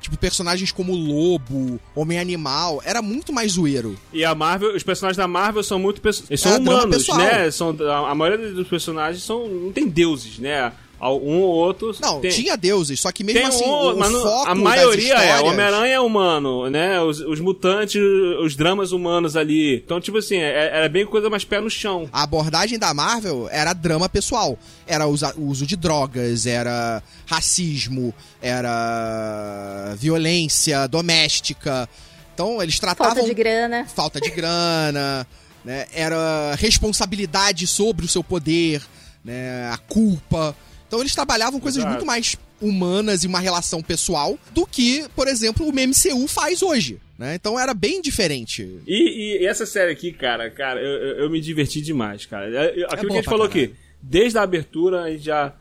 [0.00, 3.98] Tipo, personagens como Lobo, Homem-Animal, era muito mais zoeiro.
[4.12, 7.50] E a Marvel, os personagens da Marvel são muito eles são É, humanos, né?
[7.50, 10.72] São, a, a maioria dos personagens são não tem deuses, né?
[11.00, 13.98] Um ou outro Não, tem, tinha deuses, só que mesmo tem assim, um, o, o
[13.98, 17.00] mas não- foco a maioria é histórias- o Homem-Aranha é humano, né?
[17.00, 18.00] Os, os mutantes,
[18.42, 19.76] os dramas humanos ali.
[19.76, 22.08] Então, tipo assim, é- era bem coisa mais pé no chão.
[22.12, 24.58] A abordagem da Marvel era drama pessoal.
[24.86, 31.88] Era o uso de drogas, era racismo, era violência doméstica.
[32.34, 33.86] Então eles tratavam Falta de grana.
[33.94, 35.26] falta de grana,
[35.64, 35.86] né?
[35.92, 38.82] Era responsabilidade sobre o seu poder,
[39.24, 39.70] né?
[39.72, 40.54] A culpa.
[40.88, 41.94] Então eles trabalhavam coisas Exato.
[41.94, 46.98] muito mais humanas e uma relação pessoal do que, por exemplo, o MCU faz hoje,
[47.16, 47.34] né?
[47.36, 48.80] Então era bem diferente.
[48.86, 52.48] E, e essa série aqui, cara, cara, eu, eu- me diverti demais, cara.
[52.48, 55.54] Eu- eu- Aquilo que boa a gente falou aqui, desde a abertura a gente já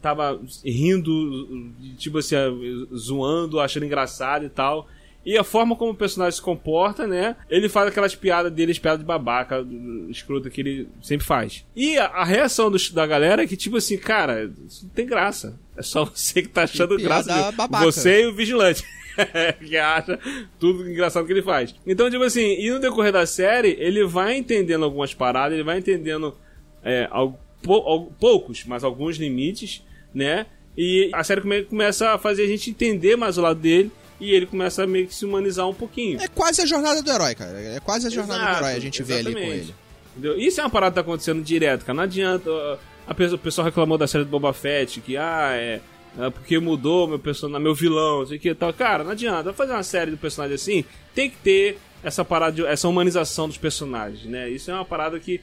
[0.00, 2.36] tava rindo, tipo assim,
[2.94, 4.86] zoando, achando engraçado e tal.
[5.24, 7.34] E a forma como o personagem se comporta, né?
[7.48, 9.64] Ele faz aquelas piadas dele, as piadas de babaca,
[10.10, 11.64] escrota que ele sempre faz.
[11.74, 15.06] E a, a reação dos- da galera é que, tipo assim, cara, isso não tem
[15.06, 15.58] graça.
[15.76, 17.50] É só você que tá achando graça.
[17.52, 17.84] babaca.
[17.84, 18.82] Você e o vigilante.
[19.64, 20.18] que acha
[20.58, 21.72] tudo engraçado que ele faz.
[21.86, 25.78] Então, tipo assim, e no decorrer da série, ele vai entendendo algumas paradas, ele vai
[25.78, 26.34] entendendo
[26.82, 30.46] é, al- pou- al- poucos, mas alguns limites, né?
[30.76, 34.30] E a série come- começa a fazer a gente entender mais o lado dele e
[34.30, 36.20] ele começa a meio que se humanizar um pouquinho.
[36.20, 37.60] É quase a jornada do herói, cara.
[37.60, 39.60] É quase a jornada do Exato, herói a gente vê ali com exatamente.
[39.60, 39.74] ele.
[40.16, 40.38] Entendeu?
[40.38, 41.96] Isso é uma parada que tá acontecendo direto, cara.
[41.96, 42.50] Não adianta.
[43.06, 45.80] A pessoa, o pessoal reclamou da série do Boba Fett, que, ah, é.
[46.18, 48.72] é porque mudou meu personagem, meu vilão, não sei o que tal.
[48.72, 49.52] Cara, não adianta.
[49.52, 53.58] Fazer uma série do personagem assim, tem que ter essa parada, de, essa humanização dos
[53.58, 54.48] personagens, né?
[54.48, 55.40] Isso é uma parada que.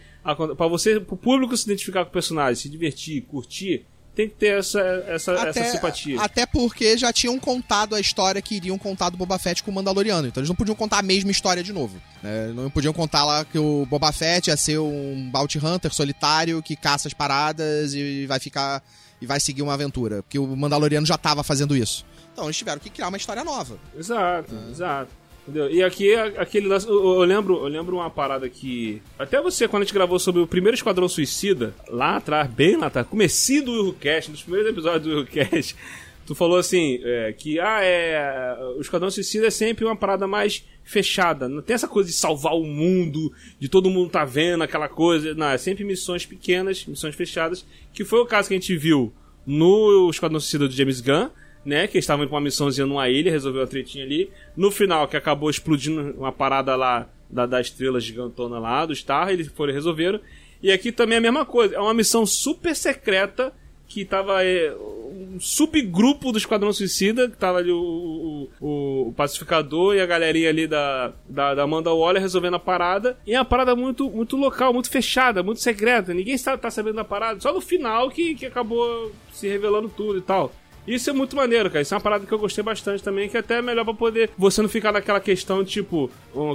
[0.56, 4.60] Pra você, pro público se identificar com o personagem, se divertir, curtir, tem que ter
[4.60, 6.22] essa, essa, essa simpatia.
[6.22, 9.74] Até porque já tinham contado a história que iriam contar do Boba Fett com o
[9.74, 10.28] Mandaloriano.
[10.28, 12.02] Então eles não podiam contar a mesma história de novo.
[12.22, 12.48] Né?
[12.54, 16.76] Não podiam contar lá que o Boba Fett ia ser um Bounty Hunter solitário que
[16.76, 18.84] caça as paradas e vai ficar.
[19.22, 20.22] e vai seguir uma aventura.
[20.24, 22.06] Porque o Mandaloriano já tava fazendo isso.
[22.34, 23.78] Então eles tiveram que criar uma história nova.
[23.98, 25.21] Exato, exato.
[25.44, 25.72] Entendeu?
[25.72, 26.88] E aqui, aquele lance.
[26.88, 29.02] Eu, eu, lembro, eu lembro uma parada que.
[29.18, 32.88] Até você, quando a gente gravou sobre o primeiro Esquadrão Suicida, lá atrás, bem lá
[32.88, 35.76] atrás, comecinho do Willcast, nos primeiros episódios do Willcast,
[36.28, 40.64] tu falou assim: é, que ah, é, o Esquadrão Suicida é sempre uma parada mais
[40.84, 41.50] fechada.
[41.50, 45.34] Não tem essa coisa de salvar o mundo, de todo mundo tá vendo aquela coisa.
[45.34, 49.12] Não, é sempre missões pequenas, missões fechadas, que foi o caso que a gente viu
[49.44, 51.30] no Esquadrão Suicida do James Gunn
[51.66, 51.88] né?
[51.88, 54.30] Que estavam com uma missãozinha numa ilha, resolveu a tretinha ali.
[54.56, 59.30] No final, que acabou explodindo uma parada lá da, da estrela gigantona lá, do Star,
[59.30, 60.20] eles foram resolveram.
[60.62, 61.76] E aqui também é a mesma coisa.
[61.76, 63.54] É uma missão super secreta
[63.88, 69.96] que tava é, um subgrupo do Esquadrão Suicida, que tava ali o, o, o, pacificador
[69.96, 73.18] e a galerinha ali da, da, da Amanda Waller resolvendo a parada.
[73.28, 76.14] E é uma parada muito, muito local, muito fechada, muito secreta.
[76.14, 77.42] Ninguém está, tá sabendo da parada.
[77.42, 80.54] Só no final que, que acabou se revelando tudo e tal.
[80.96, 81.82] Isso é muito maneiro, cara.
[81.82, 84.30] Isso é uma parada que eu gostei bastante também, que até é melhor pra poder
[84.38, 86.12] você não ficar naquela questão, tipo,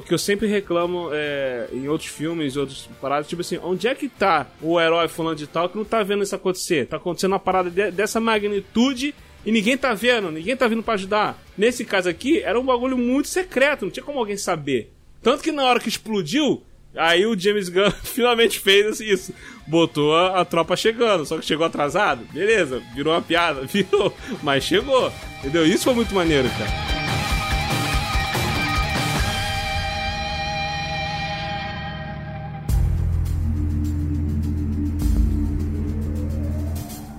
[0.07, 4.09] que eu sempre reclamo é, em outros filmes, outros paradas, tipo assim, onde é que
[4.09, 6.87] tá o herói fulano de tal que não tá vendo isso acontecer?
[6.87, 10.95] Tá acontecendo uma parada de, dessa magnitude e ninguém tá vendo, ninguém tá vindo para
[10.95, 11.43] ajudar.
[11.57, 14.93] Nesse caso aqui, era um bagulho muito secreto, não tinha como alguém saber.
[15.23, 16.63] Tanto que na hora que explodiu,
[16.97, 19.35] Aí o James Gunn finalmente fez isso.
[19.67, 22.27] Botou a, a, tropa chegando, só que chegou atrasado.
[22.33, 24.15] Beleza, virou uma piada, virou.
[24.43, 25.13] Mas chegou.
[25.39, 25.67] Entendeu?
[25.67, 26.96] Isso foi muito maneiro, cara.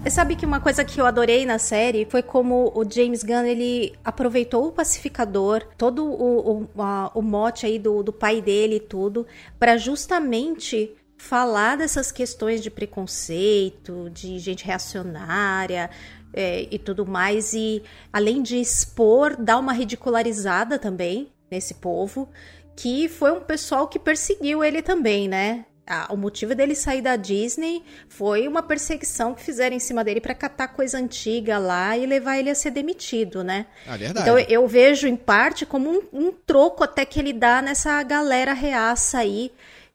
[0.10, 3.94] Sabe que uma coisa que eu adorei na série foi como o James Gunn ele
[4.04, 8.80] aproveitou o pacificador, todo o, o, a, o mote aí do, do pai dele e
[8.80, 9.26] tudo,
[9.60, 15.90] para justamente falar dessas questões de preconceito, de gente reacionária
[16.34, 17.54] é, e tudo mais.
[17.54, 22.30] E além de expor, dar uma ridicularizada também nesse povo,
[22.76, 25.66] que foi um pessoal que perseguiu ele também, né?
[25.90, 30.20] Ah, o motivo dele sair da Disney foi uma perseguição que fizeram em cima dele
[30.20, 33.68] para catar coisa antiga lá e levar ele a ser demitido, né?
[33.88, 34.30] Ah, verdade.
[34.30, 38.52] Então eu vejo em parte como um, um troco até que ele dá nessa galera
[38.52, 39.50] reaça aí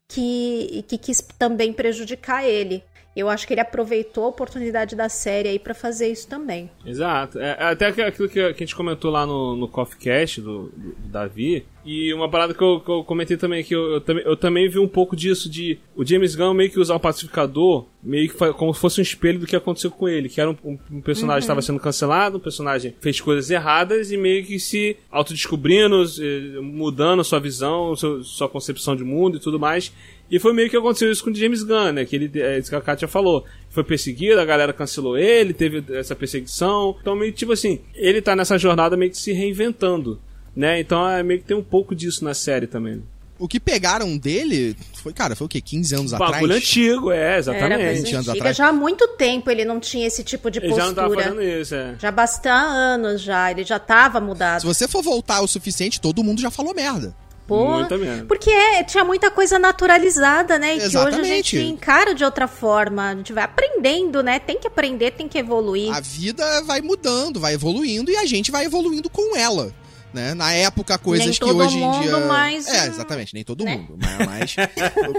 [0.09, 2.83] que, que quis também prejudicar ele.
[3.14, 6.70] Eu acho que ele aproveitou a oportunidade da série aí para fazer isso também.
[6.85, 7.38] Exato.
[7.38, 10.94] É, é até aquilo que a gente comentou lá no, no Coffee Cast do, do,
[11.09, 11.66] Davi.
[11.85, 14.68] E uma parada que eu, que eu comentei também, que eu, eu, também, eu também
[14.68, 18.53] vi um pouco disso de o James Gunn meio que usar o pacificador meio que
[18.55, 21.01] como se fosse um espelho do que aconteceu com ele, que era um, um, um
[21.01, 21.38] personagem que uhum.
[21.38, 27.22] estava sendo cancelado, um personagem fez coisas erradas e meio que se autodescobrindo, eh, mudando
[27.22, 29.92] sua visão, sua, sua concepção de mundo e tudo mais.
[30.32, 32.06] E foi meio que aconteceu isso com o James Gunn, né?
[32.06, 33.44] Que ele, é isso que a Katia falou.
[33.68, 36.96] Foi perseguido, a galera cancelou ele, teve essa perseguição.
[37.02, 40.18] Então, meio tipo assim, ele tá nessa jornada meio que se reinventando,
[40.56, 40.80] né?
[40.80, 43.02] Então, é meio que tem um pouco disso na série também.
[43.38, 45.60] O que pegaram dele foi, cara, foi o quê?
[45.60, 46.32] 15 anos atrás?
[46.32, 47.82] Bagulho antigo, é, exatamente.
[47.82, 48.56] Era 20 anos atrás.
[48.56, 50.80] Já há muito tempo ele não tinha esse tipo de postura.
[50.80, 51.96] Ele já não tava fazendo isso, é.
[51.98, 54.60] Já bastante anos já, ele já tava mudado.
[54.60, 57.14] Se você for voltar o suficiente, todo mundo já falou merda.
[57.46, 57.85] Pô,
[58.28, 60.76] porque é, tinha muita coisa naturalizada, né?
[60.76, 61.14] E Exatamente.
[61.14, 63.11] que hoje a gente encara de outra forma.
[63.11, 64.38] A gente vai aprendendo, né?
[64.38, 65.92] Tem que aprender, tem que evoluir.
[65.92, 69.74] A vida vai mudando, vai evoluindo e a gente vai evoluindo com ela.
[70.12, 70.35] Né?
[70.35, 72.18] Na época, coisas nem que hoje em dia.
[72.18, 72.68] Mais...
[72.68, 73.76] É, exatamente, nem todo né?
[73.76, 73.98] mundo.
[74.26, 74.55] Mas,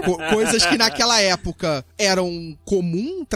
[0.04, 3.26] co coisas que naquela época eram comum,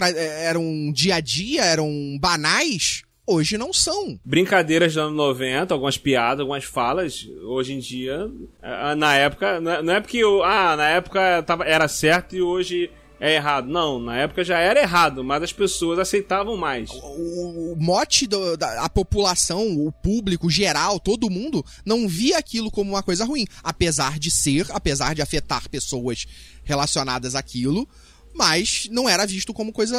[0.41, 4.19] eram dia a dia, eram banais, hoje não são.
[4.25, 8.29] Brincadeiras dos anos 90, algumas piadas, algumas falas, hoje em dia,
[8.97, 12.89] na época, não é porque, ah, na época tava, era certo e hoje
[13.19, 13.67] é errado.
[13.67, 16.89] Não, na época já era errado, mas as pessoas aceitavam mais.
[16.91, 22.71] O, o mote do, da a população, o público geral, todo mundo, não via aquilo
[22.71, 23.45] como uma coisa ruim.
[23.63, 26.25] Apesar de ser, apesar de afetar pessoas
[26.63, 27.87] relacionadas àquilo,
[28.33, 29.97] mas não era visto como coisa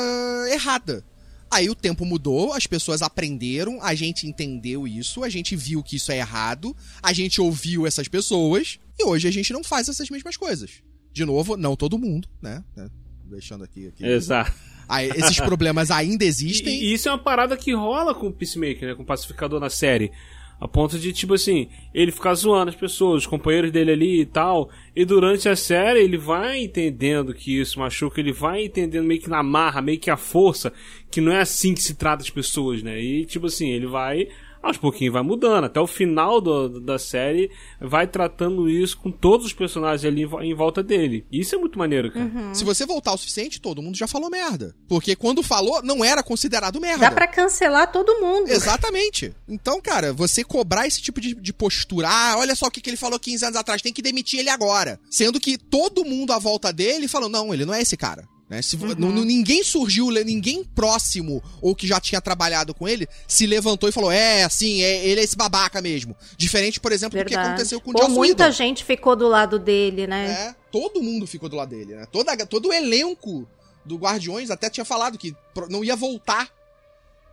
[0.50, 1.04] errada.
[1.50, 5.96] Aí o tempo mudou, as pessoas aprenderam, a gente entendeu isso, a gente viu que
[5.96, 10.08] isso é errado, a gente ouviu essas pessoas e hoje a gente não faz essas
[10.08, 10.82] mesmas coisas.
[11.12, 12.62] De novo, não todo mundo, né?
[12.76, 12.86] É,
[13.24, 13.88] deixando aqui.
[13.88, 14.06] aqui.
[14.06, 14.52] Exato.
[14.88, 16.74] Aí, esses problemas ainda existem.
[16.80, 18.94] E, e, isso é uma parada que rola com o Peacemaker, né?
[18.94, 20.12] Com o Pacificador na série.
[20.60, 24.26] A ponto de, tipo assim, ele ficar zoando as pessoas, os companheiros dele ali e
[24.26, 24.68] tal.
[24.94, 29.30] E durante a série ele vai entendendo que isso machuca, ele vai entendendo meio que
[29.30, 30.72] na marra, meio que a força,
[31.10, 33.00] que não é assim que se trata as pessoas, né?
[33.00, 34.28] E, tipo assim, ele vai
[34.62, 35.64] aos pouquinhos vai mudando.
[35.64, 40.50] Até o final do, da série vai tratando isso com todos os personagens ali em,
[40.50, 41.26] em volta dele.
[41.30, 42.26] Isso é muito maneiro, cara.
[42.26, 42.54] Uhum.
[42.54, 44.74] Se você voltar o suficiente, todo mundo já falou merda.
[44.88, 47.08] Porque quando falou, não era considerado merda.
[47.08, 48.48] Dá pra cancelar todo mundo.
[48.48, 49.34] Exatamente.
[49.48, 52.90] Então, cara, você cobrar esse tipo de, de postura, ah, olha só o que, que
[52.90, 55.00] ele falou 15 anos atrás, tem que demitir ele agora.
[55.10, 58.24] Sendo que todo mundo à volta dele falou, não, ele não é esse cara.
[58.50, 58.60] Né?
[58.60, 58.94] Se, Uhum.
[58.98, 63.92] não- ninguém surgiu, ninguém próximo ou que já tinha trabalhado com ele se levantou e
[63.92, 66.16] falou: É, assim, é, ele é esse babaca mesmo.
[66.36, 67.50] Diferente, por exemplo, do que Verdade.
[67.50, 68.56] aconteceu com o Ou Joss muita Whedon.
[68.56, 70.30] gente ficou do lado dele, né?
[70.48, 72.06] É, todo mundo ficou do lado dele, né?
[72.10, 73.48] Toda, todo o elenco
[73.84, 75.32] do Guardiões até tinha falado que
[75.70, 76.48] não ia voltar.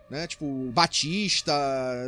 [0.09, 0.25] Né?
[0.25, 1.53] Tipo, Batista.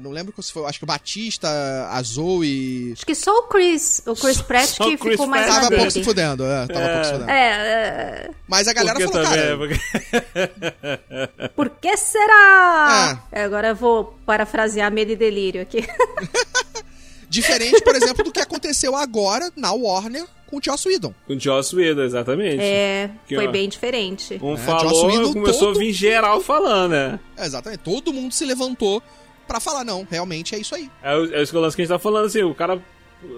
[0.02, 0.66] Não lembro se foi.
[0.66, 1.50] Acho que o Batista,
[1.92, 2.94] a Zoe.
[2.94, 5.92] Acho que só o Chris, o Chris Pratt Só que Chris ficou mais Tava pouco
[5.92, 7.30] se fudendo, é, tava pouco se fudendo.
[7.30, 9.58] É, é, Mas a galera falou, cara.
[9.58, 13.22] também, porque- por que será?
[13.34, 15.86] É, agora eu vou parafrasear Medo e Delírio aqui.
[17.30, 21.14] Diferente, por exemplo, do que aconteceu agora na Warner com o Joss Whedon.
[21.28, 22.62] Com o Joss Whedon, exatamente.
[22.62, 24.40] É, Que, foi ó, bem diferente.
[24.42, 27.20] Um É, Joss falou Whedon e começou todo- a vir geral falando, né?
[27.38, 27.80] É, exatamente.
[27.82, 29.02] Todo mundo se levantou
[29.48, 30.90] pra falar, não, realmente é isso aí.
[31.04, 32.82] É, o- é isso que o lance que a gente tá falando, assim, o cara.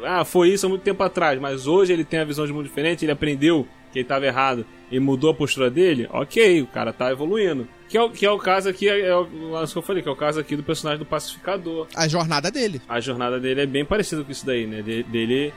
[0.05, 2.65] Ah, foi isso há muito tempo atrás, mas hoje ele tem a visão de mundo
[2.65, 6.93] diferente, ele aprendeu que ele tava errado e mudou a postura dele, ok, o cara
[6.93, 7.67] tá evoluindo.
[7.89, 10.03] Que é o, que é o caso aqui, é, é o lance que eu falei,
[10.03, 11.87] que é o caso aqui do personagem do pacificador.
[11.95, 12.79] A jornada dele.
[12.87, 14.81] A jornada dele é bem parecida com isso daí, né?
[14.83, 15.51] De- dele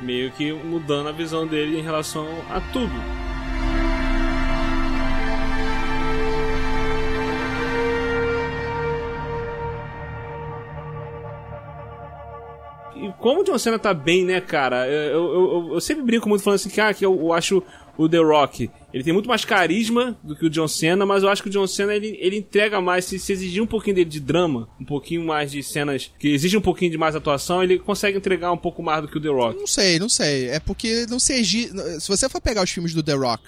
[0.00, 2.92] meio que mudando a visão dele em relação a tudo.
[12.94, 14.86] E como John Cena tá bem, né, cara?
[14.88, 17.62] Eu, eu, eu- eu sempre brinco muito falando assim que, ah, que eu, eu acho
[17.96, 18.70] o The Rock.
[18.92, 21.52] Ele tem muito mais carisma do que o John Cena, mas eu acho que o
[21.52, 23.04] John Cena ele, ele entrega mais.
[23.04, 26.58] Se, se exigir um pouquinho dele de drama, um pouquinho mais de cenas que exigem
[26.58, 29.28] um pouquinho de mais atuação, ele consegue entregar um pouco mais do que o The
[29.28, 29.58] Rock.
[29.58, 30.48] Não sei, não sei.
[30.48, 31.70] É porque não se exi...
[32.00, 33.42] Se você for pegar os filmes do The Rock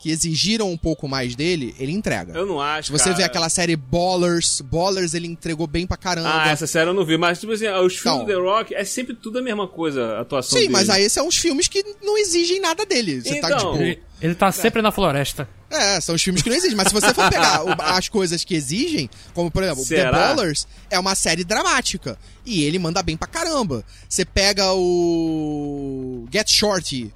[0.00, 2.32] que exigiram um pouco mais dele, ele entrega.
[2.32, 2.86] Eu não acho.
[2.86, 3.16] Se você cara.
[3.16, 6.30] vê aquela série Ballers, Ballers ele entregou bem pra caramba.
[6.42, 8.24] Ah, essa série eu não vi, mas tipo assim, os filmes Não.
[8.24, 10.72] do The Rock é sempre tudo a mesma coisa, a atuação Sim, dele.
[10.72, 13.20] mas aí são os filmes que não exigem nada dele.
[13.20, 13.72] Você tá Então.
[13.72, 13.82] tipo.
[13.82, 15.46] Ele, ele tá sempre na floresta.
[15.70, 16.76] É, são os filmes que não exigem.
[16.76, 20.10] Mas se você for pegar o- as coisas que exigem, como por exemplo, Será?
[20.10, 22.18] The Ballers é uma série dramática.
[22.44, 23.84] E ele manda bem pra caramba.
[24.08, 27.12] Você pega o Get Shorty,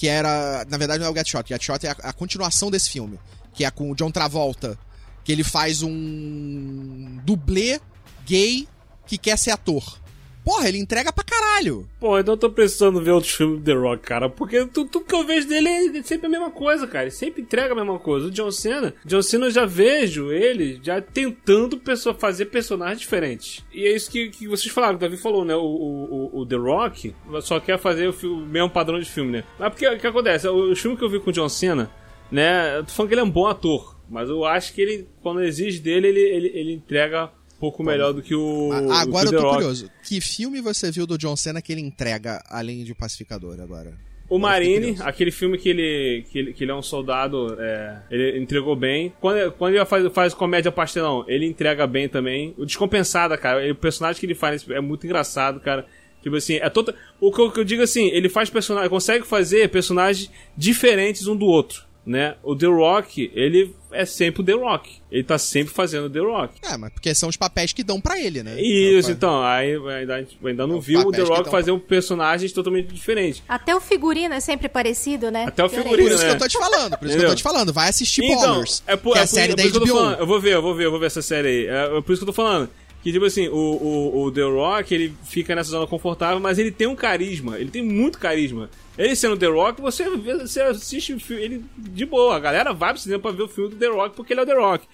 [0.00, 0.64] que era.
[0.70, 1.52] Na verdade, não é o Get Shorty.
[1.52, 3.20] Get Shorty é a, a continuação desse filme.
[3.52, 4.78] Que é com o John Travolta.
[5.22, 7.78] Que ele faz um dublê
[8.24, 8.66] gay
[9.06, 9.99] que quer ser ator.
[10.44, 11.86] Porra, ele entrega pra caralho.
[12.00, 14.28] Pô, eu tô precisando ver outros filmes do The Rock, cara.
[14.28, 17.04] Porque tu- tudo que eu vejo dele é sempre a mesma coisa, cara.
[17.04, 18.26] Ele sempre entrega a mesma coisa.
[18.26, 23.64] O John Cena, John Cena eu já vejo ele já tentando perso- fazer personagens diferentes.
[23.72, 25.54] E é isso que, que vocês falaram, o Davi falou, né?
[25.54, 29.08] O, o, o- o The Rock só quer fazer o, fi- o mesmo padrão de
[29.10, 29.44] filme, né?
[29.58, 30.48] Mas porque o que acontece?
[30.48, 31.90] Os filmes que eu vi com o John Cena,
[32.30, 32.78] né?
[32.78, 33.96] Eu tô falando que ele é um bom ator.
[34.08, 38.22] Mas eu acho que ele, quando exige dele, ele, ele, ele entrega pouco melhor do
[38.22, 38.70] que o.
[38.90, 39.54] Ah, agora eu tô Rock.
[39.56, 39.90] curioso.
[40.02, 43.92] Que filme você viu do John Cena que ele entrega além de Pacificador agora?
[44.28, 48.38] O Marine, aquele filme que ele, que ele, que ele é um soldado, é, ele
[48.38, 49.12] entregou bem.
[49.20, 52.54] Quando, quando ele faz, faz comédia pastelão, ele entrega bem também.
[52.56, 55.84] O Descompensada, cara, ele- o personagem que ele faz é muito engraçado, cara.
[56.22, 56.94] Tipo assim, é todo.
[57.20, 61.34] O que eu, que eu digo assim, ele faz personagem, consegue fazer personagens diferentes um
[61.34, 62.34] do outro, né?
[62.42, 64.90] O The Rock, ele é sempre o The Rock.
[65.10, 66.54] Ele tá sempre fazendo o The Rock.
[66.62, 68.60] É, mas porque são os papéis que dão pra ele, né?
[68.60, 72.48] Isso, É, então, aí ainda, ainda não É viu o The Rock fazer um personagem
[72.50, 73.42] totalmente diferente.
[73.48, 75.44] Até o figurino é sempre parecido, né?
[75.46, 76.28] Até o figurino, Por isso né?
[76.30, 77.72] que eu tô te falando, por isso que eu tô te falando.
[77.72, 79.68] Vai assistir Então, Ballers, é por, que é é a por- série é da por
[79.68, 79.94] eu tô HBO.
[79.94, 80.18] falando.
[80.18, 81.66] Eu vou ver, eu vou ver, eu vou ver essa série aí.
[81.66, 82.68] É, é por isso que eu tô falando.
[83.02, 86.70] Que, tipo assim, o, o, o The Rock, ele fica nessa zona confortável, mas ele
[86.70, 87.58] tem um carisma.
[87.58, 88.68] Ele tem muito carisma.
[88.98, 92.36] Ele sendo The Rock, você, você assiste o filme, ele de boa.
[92.36, 94.42] A galera vai pro cinema pra ver o filme do The Rock porque ele é
[94.42, 94.86] o The Rock.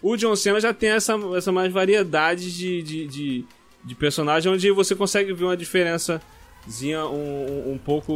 [0.00, 3.44] O John Cena já tem essa, essa mais variedade de, de, de,
[3.84, 5.56] de personagem onde você consegue ver uma
[6.68, 8.12] diferençazinha um, um, um pouco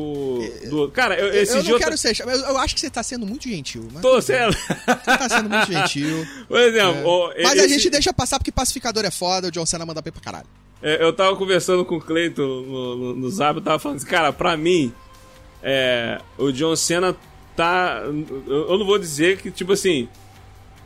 [0.68, 0.92] do outro.
[0.94, 2.18] Cara, eu, esse eu não quero ser.
[2.20, 3.88] Eu, eu acho que você tá sendo muito gentil.
[3.92, 4.52] Mas Tô sendo.
[4.52, 4.76] Você
[5.18, 6.26] tá sendo muito gentil.
[6.48, 9.66] Por exemplo, ó, Mas a esse- gente deixa passar porque pacificador é foda, o John
[9.66, 10.46] Cena manda bem pra caralho.
[10.82, 14.06] É, eu tava conversando com o Cleiton no, no, no Zap, eu tava falando assim,
[14.06, 14.92] cara, pra mim,
[15.62, 17.16] é, o John Cena
[17.56, 18.02] tá.
[18.04, 20.08] Eu, eu não vou dizer que, tipo assim,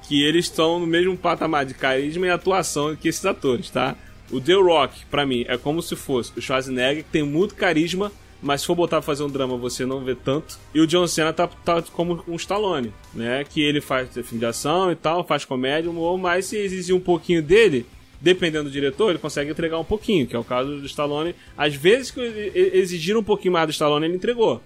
[0.02, 3.96] que eles estão no mesmo patamar de carisma e atuação que esses atores, tá?
[4.30, 8.10] O The Rock, pra mim, é como se fosse o Schwarzenegger, que tem muito carisma,
[8.42, 10.58] mas se for botar pra fazer um drama, você não vê tanto.
[10.74, 13.44] E o John Cena tá, tá como um Stallone, né?
[13.44, 17.00] Que ele faz filme de ação e tal, faz comédia, humor, mas se exigir um
[17.00, 17.86] pouquinho dele,
[18.20, 21.34] dependendo do diretor, ele consegue entregar um pouquinho, que é o caso do Stallone.
[21.56, 22.20] Às vezes que
[22.54, 24.60] exigiram um pouquinho mais do Stallone, ele entregou.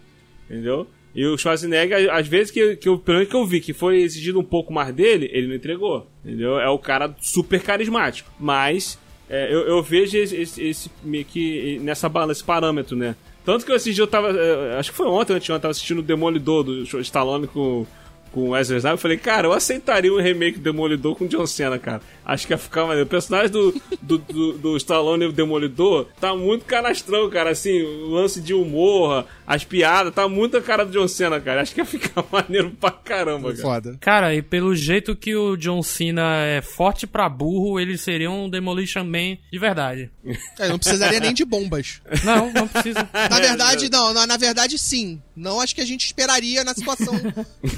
[0.49, 0.87] Entendeu?
[1.15, 4.39] E o Schwarzenegger, às vezes que, que, eu, pelo que eu vi que foi exigido
[4.39, 6.07] um pouco mais dele, ele não entregou.
[6.25, 6.59] Entendeu?
[6.59, 8.31] É o cara super carismático.
[8.39, 8.99] Mas
[9.31, 10.91] é, eu, eu, vejo esse, esse, esse
[11.29, 13.15] que nessa balança, esse parâmetro, né?
[13.45, 14.31] Tanto que esse dia eu tava.
[14.31, 17.87] É, acho que foi ontem, antes, eu tava assistindo o Demolidor do Stallone com,
[18.33, 18.93] com o Wesley Snipes.
[18.93, 22.01] Eu falei, cara, eu aceitaria um remake do Demolidor com o John Cena, cara.
[22.25, 23.07] Acho que ia ficar maneiro.
[23.07, 27.51] O personagem do, do, do, do Stallone e o Demolidor tá muito canastrão, cara.
[27.51, 31.63] Assim, o lance de humor, as piadas, tá muito a cara do John Cena, cara.
[31.63, 33.63] Acho que ia ficar maneiro pra caramba, cara.
[33.63, 33.97] Foda.
[34.01, 38.49] Cara, e pelo jeito que o John Cena é forte pra burro, ele seria um
[38.49, 40.11] Demolition Man de verdade.
[40.59, 42.01] É, não precisaria nem de bombas.
[42.25, 43.09] Não, não precisa.
[43.13, 45.21] Na verdade, não, na, na verdade, sim.
[45.35, 47.15] Não acho que a gente esperaria na situação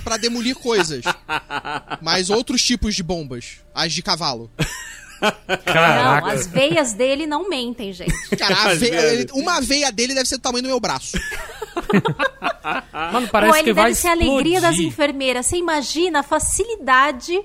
[0.02, 1.04] pra demolir coisas.
[2.02, 3.58] Mas outros tipos de bombas.
[3.74, 4.50] As de cavalo.
[5.64, 6.20] Caraca.
[6.26, 8.12] Não, as veias dele não mentem, gente.
[8.36, 11.16] Cara, veia- uma veia dele deve ser do tamanho do meu braço.
[13.12, 14.88] Mano, parece Pô, ele que vai deve ser a alegria das explodir.
[14.92, 15.46] enfermeiras.
[15.46, 17.40] Você imagina a facilidade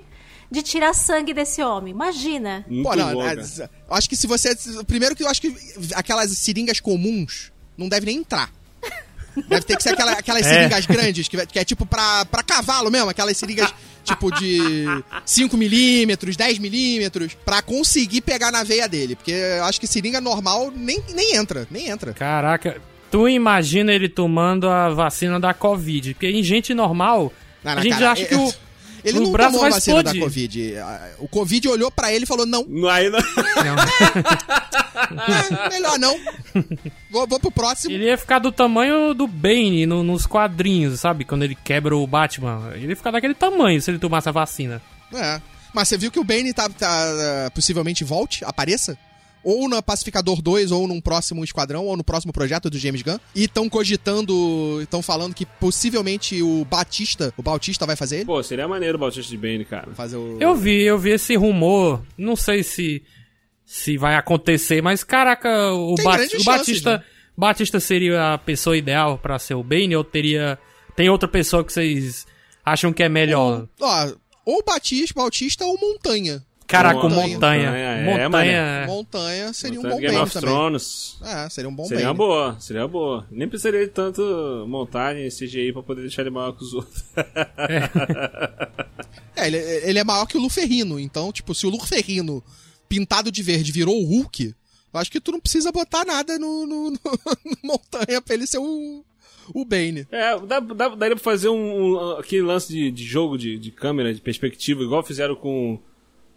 [0.49, 1.93] de tirar sangue desse homem.
[1.93, 2.65] Imagina.
[2.67, 3.35] Muito Pô, não, bom, é,
[3.91, 4.55] acho que se você.
[4.87, 5.55] Primeiro que eu acho que
[5.93, 8.51] aquelas seringas comuns não deve nem entrar.
[9.47, 10.49] Deve ter que ser aquela- aquelas É.
[10.53, 13.73] seringas grandes, que, que é tipo pra, pra cavalo mesmo, aquelas seringas
[14.03, 14.85] tipo de
[15.25, 19.15] 5mm, 10mm, pra conseguir pegar na veia dele.
[19.15, 22.13] Porque eu acho que seringa normal nem, nem entra, nem entra.
[22.13, 22.77] Caraca,
[23.11, 26.13] tu imagina ele tomando a vacina da Covid.
[26.13, 27.31] Porque em gente normal,
[27.63, 28.53] Não, a não, gente cara, acha que é- o,
[29.09, 30.23] Ele o não braço tomou vai a vacina da explodir.
[30.23, 30.77] Covid.
[30.77, 33.19] A- O Covid olhou pra ele e falou: não, Não, Aí não...
[35.65, 36.15] é, melhor não.
[37.11, 37.93] Vou, vou pro próximo.
[37.93, 41.25] Ele ia ficar do tamanho do Bane no- nos quadrinhos, sabe?
[41.25, 42.71] Quando ele quebra o Batman.
[42.73, 44.81] Ele ia ficar daquele tamanho se ele tomasse a vacina.
[45.13, 45.41] É.
[45.73, 46.87] Mas você viu que o Bane tá, tá,
[47.19, 48.97] eh, possivelmente volte, apareça?
[49.49, 53.17] Ou no Pacificador 2, ou num próximo esquadrão, ou no próximo projeto do James Gunn.
[53.33, 58.25] E estão cogitando, estão falando que possivelmente o Batista, o Bautista vai fazer ele?
[58.25, 59.93] Pô, seria maneiro o Bautista de Bane, cara.
[59.93, 60.37] Fazer o...
[60.41, 62.01] Eu vi, eu vi esse rumor.
[62.17, 63.01] Não sei se
[63.65, 67.03] se vai acontecer, mas caraca, o, Bat- grandes o chances, Batista né?
[67.37, 70.57] Batista seria a pessoa ideal pra ser o Bane ou teria
[70.95, 72.25] tem outra pessoa que vocês
[72.65, 73.67] acham que é melhor?
[73.79, 74.11] Ó,
[74.45, 76.43] ou Batista, Bautista ou Montanha.
[76.68, 77.34] Caraca, o Montanha.
[77.36, 77.65] Montanha.
[77.65, 78.30] Montanha, é, Montanha.
[78.30, 78.88] mané.
[78.88, 80.49] Montanha seria um bom Game of também.
[80.49, 81.18] Thrones.
[81.24, 82.18] É, seria um bom Seria uma Bane.
[82.30, 83.28] boa, seria uma boa.
[83.32, 84.22] Nem precisaria de tanto
[84.68, 87.03] montagem CGI pra poder deixar ele maior que os outros.
[89.36, 92.43] É, ele, ele é maior que o Luferrino, então, tipo, se o Luferrino
[92.89, 94.45] pintado de verde virou o Hulk,
[94.93, 96.99] eu acho que tu não precisa botar nada no, no- no-
[97.45, 99.05] no Montanha pra ele ser o,
[99.53, 100.07] o Bane.
[100.11, 103.70] É, dá, dá, daria pra fazer um, um- aquele lance de, de jogo de, de
[103.72, 105.80] câmera, de perspectiva, igual fizeram com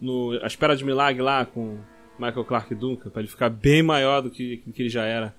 [0.00, 1.78] no A Espera de Milagre lá, com
[2.18, 5.34] Michael Clark Duncan, pra ele ficar bem maior do que, do que ele já era.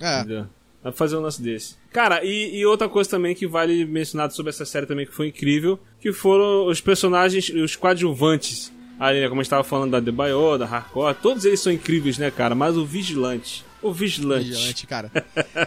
[0.00, 0.20] É.
[0.20, 0.42] Entendeu?
[0.82, 1.76] Dá pra fazer um lance desse.
[1.90, 5.28] Cara, e, e outra coisa também que vale mencionar sobre essa série também que foi
[5.28, 8.72] incrível, que foram os personagens, os coadjuvantes.
[8.98, 12.16] Ali, né, como a gente tava falando da Debaio, da Hardcore, todos eles são incríveis,
[12.18, 12.54] né, cara?
[12.54, 14.48] Mas o Vigilante, o Vigilante...
[14.48, 15.10] Vigilante, cara.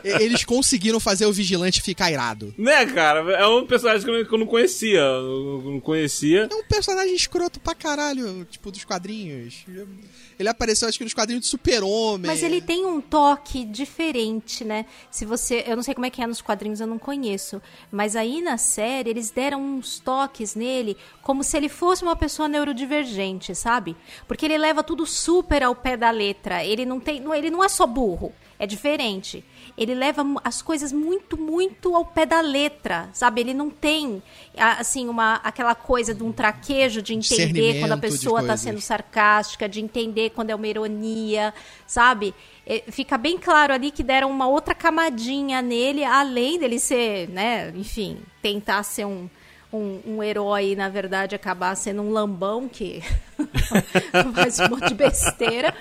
[0.03, 2.53] Eles conseguiram fazer o Vigilante ficar irado.
[2.57, 3.31] Né, cara?
[3.33, 4.99] É um personagem que eu não conhecia.
[4.99, 6.47] Eu não conhecia.
[6.51, 9.65] É um personagem escroto pra caralho, tipo, dos quadrinhos.
[10.39, 12.25] Ele apareceu, acho que nos quadrinhos de Super-Homem.
[12.25, 14.85] Mas ele tem um toque diferente, né?
[15.11, 17.61] Se você, eu não sei como é que é nos quadrinhos, eu não conheço,
[17.91, 22.47] mas aí na série eles deram uns toques nele como se ele fosse uma pessoa
[22.47, 23.97] neurodivergente, sabe?
[24.29, 26.63] Porque ele leva tudo super ao pé da letra.
[26.63, 29.43] Ele não tem, ele não é só burro, é diferente.
[29.77, 33.39] Ele leva as coisas muito, muito ao pé da letra, sabe?
[33.39, 34.21] Ele não tem
[34.57, 38.59] assim uma aquela coisa de um traquejo de entender quando a pessoa tá coisas.
[38.59, 41.53] sendo sarcástica, de entender quando é uma ironia,
[41.87, 42.35] sabe?
[42.67, 47.71] É, fica bem claro ali que deram uma outra camadinha nele, além dele ser, né,
[47.73, 49.29] enfim, tentar ser um,
[49.71, 53.01] um, um herói e, na verdade, acabar sendo um lambão que
[54.35, 55.73] faz um monte de besteira.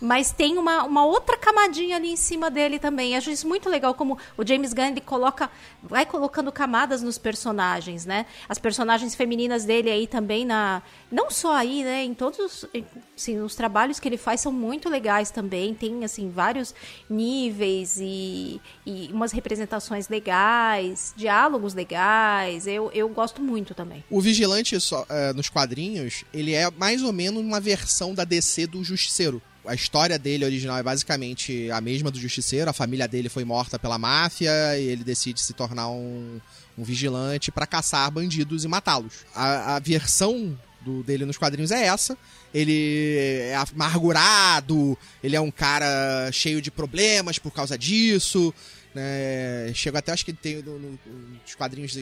[0.00, 3.16] Mas tem uma, uma outra camadinha ali em cima dele também.
[3.16, 5.50] Acho isso muito legal como o James Gunn ele coloca,
[5.82, 8.24] vai colocando camadas nos personagens, né?
[8.48, 10.82] As personagens femininas dele aí também na,
[11.12, 12.02] não só aí, né?
[12.04, 15.74] Em todos, os- em- sim, os trabalhos que ele faz são muito legais também.
[15.74, 16.74] Tem assim vários
[17.08, 22.66] níveis e, e umas representações legais, diálogos legais.
[22.66, 24.02] Eu, eu gosto muito também.
[24.08, 28.66] O Vigilante, só, é, nos quadrinhos, ele é mais ou menos uma versão da DC
[28.66, 29.42] do Justiceiro.
[29.66, 32.70] A história dele original é basicamente a mesma do Justiceiro.
[32.70, 36.40] A família dele foi morta pela máfia e ele decide se tornar um,
[36.78, 39.24] um vigilante para caçar bandidos e matá-los.
[39.34, 42.16] A, a versão do, dele nos quadrinhos é essa.
[42.52, 48.52] Ele é amargurado, ele é um cara cheio de problemas por causa disso.
[48.94, 49.72] Né?
[49.74, 50.98] Chega até, acho que tem no, no,
[51.42, 51.96] nos quadrinhos,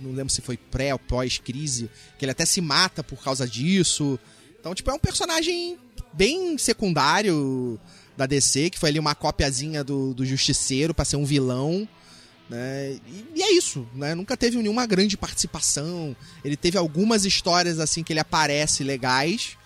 [0.00, 4.18] não lembro se foi pré ou pós-crise, que ele até se mata por causa disso.
[4.58, 5.76] Então, tipo, é um personagem
[6.12, 7.78] bem secundário
[8.16, 11.88] da DC, que foi ali uma copiazinha do, do Justiceiro pra ser um vilão.
[12.48, 12.98] Né?
[13.06, 14.14] E, e, é isso, né?
[14.14, 16.14] Nunca teve nenhuma grande participação.
[16.44, 19.56] Ele teve algumas histórias assim que ele aparece legais,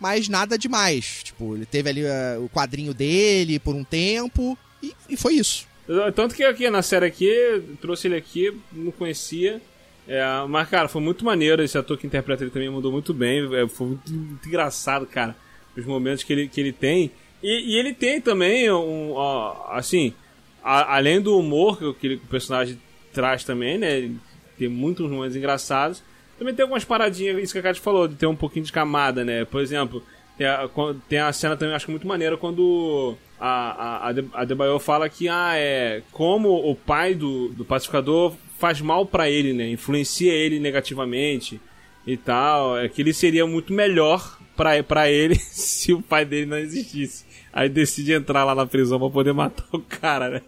[0.00, 1.22] mas nada demais.
[1.24, 5.66] Tipo, ele teve ali uh, o quadrinho dele por um tempo e, e, foi isso.
[6.14, 9.60] Tanto que aqui na série aqui, trouxe ele aqui, não conhecia.
[10.08, 11.62] É, mas, cara, foi muito maneiro.
[11.62, 13.42] Esse ator que interpreta ele também mandou muito bem.
[13.54, 14.12] É, foi muito,
[14.46, 15.36] engraçado, cara,
[15.76, 17.10] os momentos que ele, que ele tem.
[17.42, 20.14] E, e ele tem também, um, ó, assim,
[20.62, 22.78] a, além do humor que, que, o personagem
[23.12, 23.98] traz também, né?
[23.98, 24.16] Ele
[24.58, 26.02] tem muitos momentos engraçados.
[26.38, 29.24] Também tem algumas paradinhas, isso que a Kátia falou, de ter um pouquinho de camada,
[29.24, 29.44] né?
[29.44, 30.02] Por exemplo,
[30.36, 30.68] tem a,
[31.08, 35.52] tem a cena também, acho muito maneira, quando a, a, a Debaio fala que, ah,
[35.54, 36.02] é.
[36.12, 39.68] Como o pai do, do pacificador faz mal para ele, né?
[39.68, 41.60] Influencia ele negativamente
[42.06, 42.78] e tal.
[42.78, 47.24] É que ele seria muito melhor para ele se o pai dele não existisse.
[47.52, 50.42] Aí decide entrar lá na prisão pra poder matar o cara, né?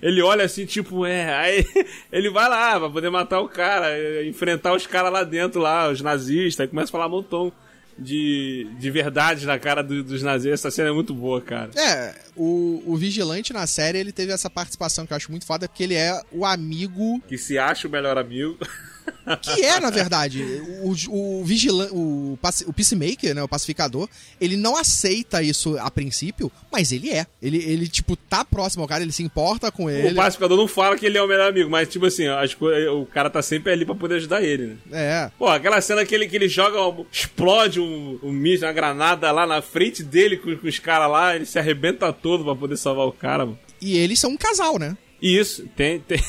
[0.00, 1.34] Ele olha assim, tipo, é.
[1.34, 1.66] Aí
[2.10, 6.00] ele vai lá pra poder matar o cara, enfrentar os caras lá dentro, lá, os
[6.00, 7.52] nazistas, aí começa a falar um montão
[7.98, 10.60] de, de verdade na cara do, dos nazistas.
[10.60, 11.70] Essa cena é muito boa, cara.
[11.76, 15.68] É, o, o Vigilante na série, ele teve essa participação que eu acho muito foda,
[15.68, 17.20] porque ele é o amigo...
[17.28, 18.58] Que se acha o melhor amigo.
[19.40, 20.42] Que é, na verdade.
[20.82, 24.08] O, o vigilante, o, o Peacemaker, né, o pacificador,
[24.40, 27.26] ele não aceita isso a princípio, mas ele é.
[27.40, 30.12] Ele, ele tipo, tá próximo ao cara, ele se importa com ele.
[30.12, 33.06] O pacificador não fala que ele é o melhor amigo, mas, tipo assim, as, o
[33.06, 34.76] cara tá sempre ali pra poder ajudar ele, né?
[34.92, 35.30] É.
[35.38, 36.78] Pô, aquela cena que ele, que ele joga,
[37.10, 41.34] explode um, um míssil, uma granada lá na frente dele com, com os caras lá,
[41.34, 43.58] ele se arrebenta todo pra poder salvar o cara, mano.
[43.80, 44.96] E eles são um casal, né?
[45.20, 46.22] Isso, tem, tem,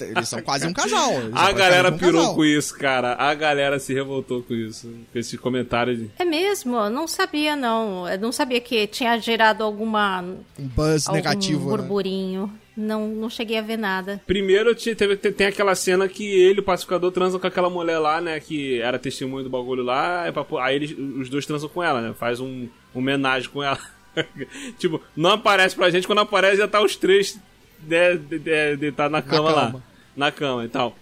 [0.00, 1.12] eles são quase um casal.
[1.32, 2.34] a galera um pirou casal.
[2.34, 3.14] com isso, cara.
[3.14, 4.92] A galera se revoltou com isso.
[5.12, 5.96] Com esse comentário.
[5.96, 6.10] De...
[6.18, 6.88] É mesmo?
[6.90, 8.08] Não sabia, não.
[8.08, 10.22] Eu não sabia que tinha gerado alguma.
[10.58, 11.70] Um buzz algum negativo.
[11.70, 11.76] Né?
[11.76, 12.46] burburinho.
[12.46, 12.52] Né?
[12.78, 14.22] Não, não cheguei a ver nada.
[14.24, 18.38] Primeiro teve, tem aquela cena que ele, o pacificador, transa com aquela mulher lá, né?
[18.38, 20.26] Que era testemunho do bagulho lá.
[20.62, 22.14] Aí eles, os dois transam com ela, né?
[22.16, 23.80] Faz um, um homenagem com ela.
[24.78, 27.38] tipo, não aparece pra gente, quando aparece já tá os três
[27.82, 29.82] né, de, de, de, tá na cama, na cama lá.
[30.18, 30.94] Na cama e tal.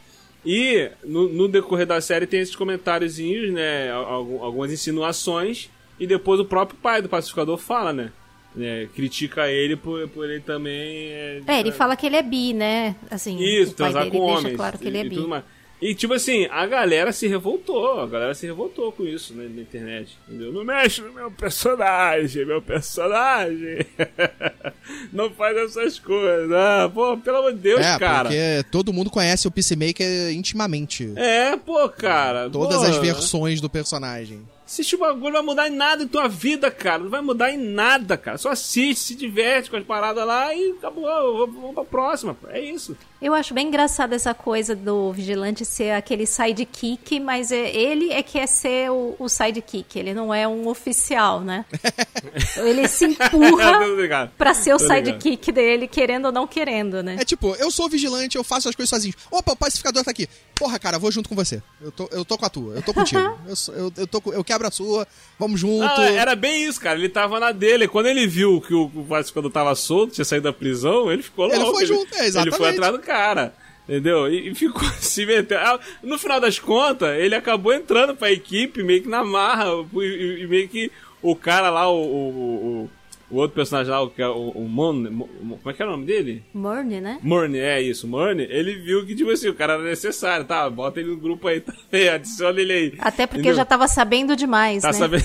[0.44, 3.90] E no, no, decorrer da série tem esses comentáriozinhos, né?
[3.90, 5.68] Algumas insinuações.
[5.98, 8.12] E depois o próprio pai do pacificador fala, né?
[8.58, 11.08] É, critica ele por, por ele também.
[11.10, 12.94] É, é, ele fala que ele é bi, né?
[13.10, 14.56] Assim, Isso, transar com homens.
[14.56, 15.16] claro que ele é bi.
[15.16, 15.42] E
[15.94, 20.16] tipo assim, a galera se revoltou, a galera se revoltou com isso né, na internet.
[20.26, 20.52] Entendeu?
[20.52, 23.86] Não mexe no meu personagem, meu personagem.
[25.12, 26.50] não faz essas coisas.
[26.50, 28.28] Ah, pô, pelo amor de Deus, é, cara.
[28.28, 31.12] Porque todo mundo conhece o Peacemaker intimamente.
[31.14, 32.48] É, pô, cara.
[32.48, 32.84] Todas pô.
[32.84, 34.46] as versões do personagem.
[34.66, 36.98] Assiste o bagulho, não vai mudar em nada em tua vida, cara.
[36.98, 38.36] Não vai mudar em nada, cara.
[38.36, 41.46] Só assiste, se diverte com as paradas lá e acabou.
[41.46, 42.36] Vamos pra próxima.
[42.48, 42.96] É isso.
[43.20, 48.22] Eu acho bem engraçado essa coisa do vigilante ser aquele sidekick, mas é, ele é
[48.22, 49.98] que é ser o, o sidekick.
[49.98, 51.64] Ele não é um oficial, né?
[52.56, 57.16] ele se empurra pra ser o sidekick dele, querendo ou não querendo, né?
[57.18, 59.14] É tipo, eu sou vigilante, eu faço as coisas sozinho.
[59.30, 60.28] Opa, o pacificador tá aqui.
[60.54, 61.62] Porra, cara, vou junto com você.
[61.80, 63.20] Eu tô, eu tô com a tua, eu tô contigo.
[63.46, 65.06] eu, eu, eu, tô, eu quebro a sua,
[65.38, 65.84] vamos junto.
[65.84, 66.98] Não, era bem isso, cara.
[66.98, 67.88] Ele tava na dele.
[67.88, 71.60] Quando ele viu que o pacificador tava solto, tinha saído da prisão, ele ficou louco.
[71.60, 72.54] Ele foi junto, é, exatamente.
[72.54, 73.54] Ele foi atrás do cara.
[73.88, 74.28] Entendeu?
[74.28, 75.60] E, e ficou se metendo.
[75.60, 79.66] Ah, no final das contas, ele acabou entrando pra equipe meio que na marra.
[79.94, 80.90] E, e meio que
[81.22, 82.90] o cara lá, o, o,
[83.30, 86.42] o outro personagem lá, o, o, o Mon, como é que é o nome dele?
[86.52, 87.18] Morne, né?
[87.22, 88.44] Morne, é isso, Morne.
[88.50, 90.68] Ele viu que, tipo assim, o cara era necessário, tá?
[90.68, 92.94] Bota ele no grupo aí também, adiciona ele aí.
[92.98, 93.56] Até porque entendeu?
[93.56, 94.94] já tava sabendo demais, tá né?
[94.94, 95.24] Sabendo...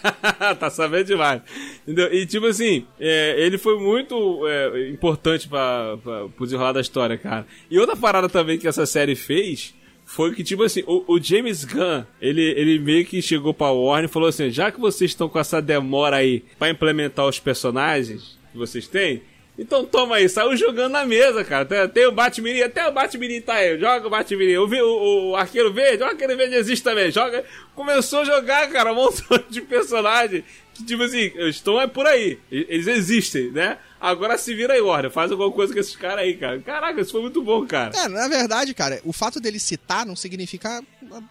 [0.58, 1.42] tá sabendo demais.
[1.82, 2.12] Entendeu?
[2.12, 5.96] E, tipo assim, é, ele foi muito é, importante pra,
[6.36, 7.46] pro desenrolar da história, cara.
[7.70, 9.74] E outra parada também que essa série fez
[10.04, 14.08] foi que, tipo assim, o, o, James Gunn, ele, ele meio que chegou pra Warner
[14.08, 18.38] e falou assim: já que vocês estão com essa demora aí pra implementar os personagens
[18.52, 19.22] que vocês têm,
[19.58, 21.64] então toma aí, saiu jogando na mesa, cara.
[21.64, 24.60] Tem, tem o Batman, até o Batman tá aí, joga o Batman.
[24.60, 27.44] O, o, o Arqueiro Verde, o Arqueiro Verde existe também, joga.
[27.74, 30.42] Começou a jogar, cara, um montão de personagem.
[30.82, 32.38] Tipo assim, estão é por aí.
[32.50, 33.78] Eles existem, né?
[34.00, 35.10] Agora se vira aí, Warner.
[35.12, 36.58] Faz alguma coisa com esses caras aí, cara.
[36.60, 37.96] Caraca, isso foi muito bom, cara.
[37.96, 40.82] É, na verdade, cara, o fato dele citar não significa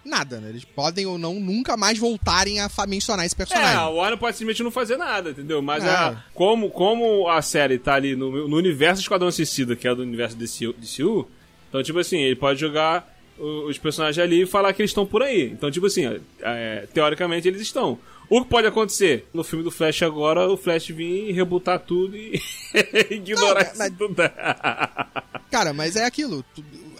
[0.05, 0.49] nada, né?
[0.49, 3.93] Eles podem ou não nunca mais voltarem a mencionar esse É, a personagem.
[3.95, 5.61] Warner pode simplesmente não fazer nada, entendeu?
[5.61, 5.89] Mas É.
[5.89, 10.01] a- como, como a série tá ali no, no universo Esquadrão Suicida, que é do
[10.03, 11.27] universo DCU, DCU,
[11.67, 15.05] então, tipo assim, ele pode jogar o- os personagens ali e falar que eles estão
[15.05, 15.43] por aí.
[15.51, 17.99] Então, tipo assim, é, teoricamente eles estão.
[18.31, 19.27] O que pode acontecer?
[19.33, 22.41] No filme do Flash agora, o Flash vir rebutar tudo e
[23.11, 24.15] ignorar Não, mas- isso tudo.
[25.51, 26.45] Cara, mas é aquilo.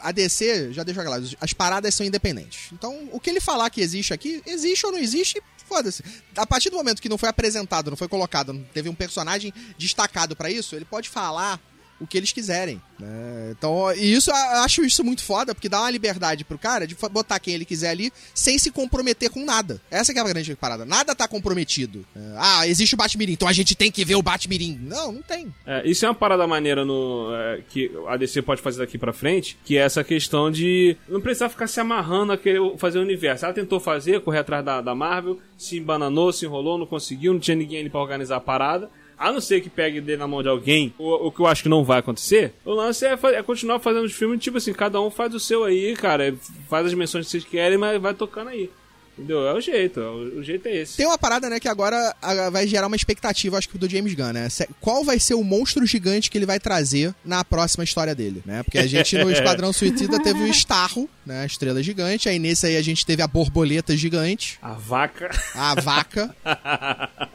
[0.02, 2.70] A DC, já deixa claro, as paradas são independentes.
[2.74, 6.04] Então, o que ele falar que existe aqui, existe ou não existe, foda-se.
[6.36, 9.54] A partir do momento que não foi apresentado, não foi colocado, não teve um personagem
[9.78, 11.62] destacado pra isso, ele pode falar
[12.02, 12.82] o que eles quiserem.
[13.00, 13.54] né?
[13.58, 17.40] Então, e isso, acho isso muito foda, porque dá uma liberdade pro cara de botar
[17.40, 19.80] quem ele quiser ali sem se comprometer com nada.
[19.90, 20.86] Essa é a grande parada.
[20.86, 22.06] Nada tá comprometido.
[22.16, 24.80] É, Ah, existe o Batmirim, então a gente tem que ver o Batmirim.
[24.82, 25.54] Não, não tem.
[25.66, 29.14] É, isso é uma parada maneira no, é, que a DC pode fazer daqui pra
[29.14, 33.02] frente, que é essa questão de não precisar ficar se amarrando a querer fazer o
[33.02, 33.46] universo.
[33.46, 37.40] Ela tentou fazer, correr atrás da, da Marvel, se embananou, se enrolou, não conseguiu, não
[37.40, 38.90] tinha ninguém ali pra organizar a parada.
[39.22, 41.62] A não ser que pegue dele na mão de alguém, o, o que eu acho
[41.62, 45.00] que não vai acontecer, o lance é, é continuar fazendo os filmes, tipo assim, cada
[45.00, 46.34] um faz o seu aí, cara,
[46.68, 48.68] faz as dimensões que vocês querem, mas vai tocando aí.
[49.16, 49.46] Entendeu?
[49.46, 50.98] É o jeito, é o, jeito é esse.
[50.98, 52.16] Tem uma parada, né, que agora
[52.52, 54.48] vai gerar uma expectativa, acho que do James Gunn, né?
[54.80, 58.64] Qual vai ser o monstro gigante que ele vai trazer na próxima história dele, né?
[58.64, 61.44] Porque a gente no Esquadrão Suicida teve o Starro, né?
[61.44, 62.28] A estrela gigante.
[62.28, 65.30] Aí nesse aí a gente teve a borboleta gigante, A vaca.
[65.54, 66.36] a vaca.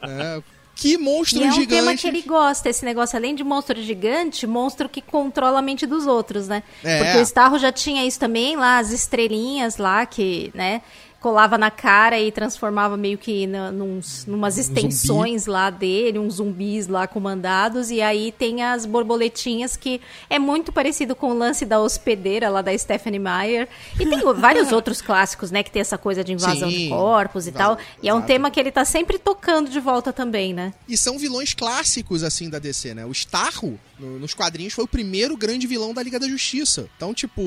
[0.05, 0.43] né?
[0.77, 1.67] Que monstro E é um gigante.
[1.69, 5.87] tema que ele gosta, esse negócio, além de monstro gigante, monstro que controla a mente
[5.87, 6.61] dos outros, né?
[6.83, 7.03] É.
[7.03, 10.83] Porque o Starro já tinha isso também, lá, as estrelinhas lá, que, né,
[11.27, 16.87] colava na cara e transformava meio que na, nuns, numas extensões lá dele, uns zumbis
[16.87, 19.99] lá comandados, e aí tem as borboletinhas que
[20.29, 23.67] é muito parecido com o lance da hospedeira lá da Stephanie Meyer.
[23.99, 27.45] E tem vários outros clássicos, né, que tem essa coisa de invasão Sim, de corpos
[27.45, 27.85] e invasão- tal.
[28.01, 28.27] E é um exato.
[28.27, 30.73] tema que ele tá sempre tocando de volta também, né?
[30.87, 33.05] E são vilões clássicos, assim, da DC, né?
[33.05, 36.87] O Starro, no- nos quadrinhos, foi o primeiro grande vilão da Liga da Justiça.
[36.95, 37.41] Então, tipo.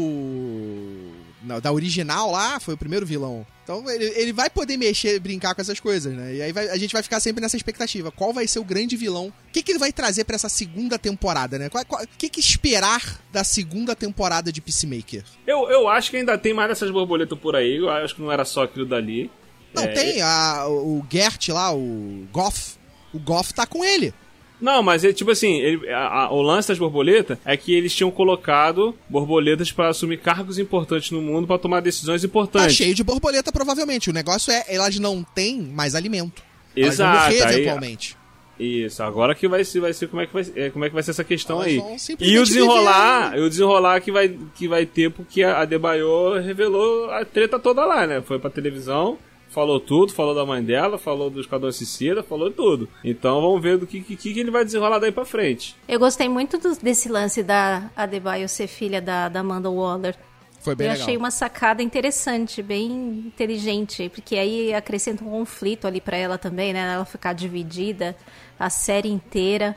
[1.61, 3.47] Da original lá, foi o primeiro vilão.
[3.65, 6.35] Então, ele, ele vai poder mexer, brincar com essas coisas, né?
[6.35, 8.11] E aí vai- a gente vai ficar sempre nessa expectativa.
[8.11, 9.29] Qual vai ser o grande vilão?
[9.29, 11.71] O que, que ele vai trazer pra essa segunda temporada, né?
[11.73, 15.25] O que, que esperar da segunda temporada de Peacemaker?
[15.47, 17.77] Eu, eu acho que ainda tem mais dessas borboletas por aí.
[17.77, 19.31] Eu acho que não era só aquilo dali.
[19.73, 22.75] Não, É, tem a, o Gert lá, o Goff.
[23.15, 24.13] O Goff tá com ele.
[24.61, 27.95] Não, mas é tipo assim, ele- a- a- o lance das borboletas é que eles
[27.95, 32.77] tinham colocado borboletas pra assumir cargos importantes no mundo pra tomar decisões Tá importantes.
[32.77, 34.11] cheio de borboleta, provavelmente.
[34.11, 36.43] O negócio é, elas não têm mais alimento.
[36.77, 38.17] Elas Exato, vão morrer aí- eventualmente.
[38.59, 40.95] Isso, agora que vai ser, vai ser como é que vai, é, como é que
[40.95, 42.17] vai ser essa questão Elas aí.
[42.21, 45.65] E o desenrolar, viver, e o desenrolar que vai, que vai ter porque a, a
[45.65, 48.21] Debaio revelou a treta toda lá, né?
[48.21, 49.17] Foi pra televisão,
[49.51, 52.89] falou tudo, falou da mãe dela, falou do Esquadrão Suicida, falou tudo.
[53.05, 55.77] Então vamos ver do que, que, que ele vai desenrolar daí pra frente.
[55.89, 60.15] Eu gostei muito do- desse lance da Adebayo ser filha da, da Amanda Waller.
[60.61, 61.05] Foi bem eu legal.
[61.05, 62.91] achei uma sacada interessante, bem
[63.27, 66.93] inteligente, porque aí acrescenta um conflito ali pra ela também, né?
[66.95, 68.15] Ela ficar dividida
[68.59, 69.75] a série inteira.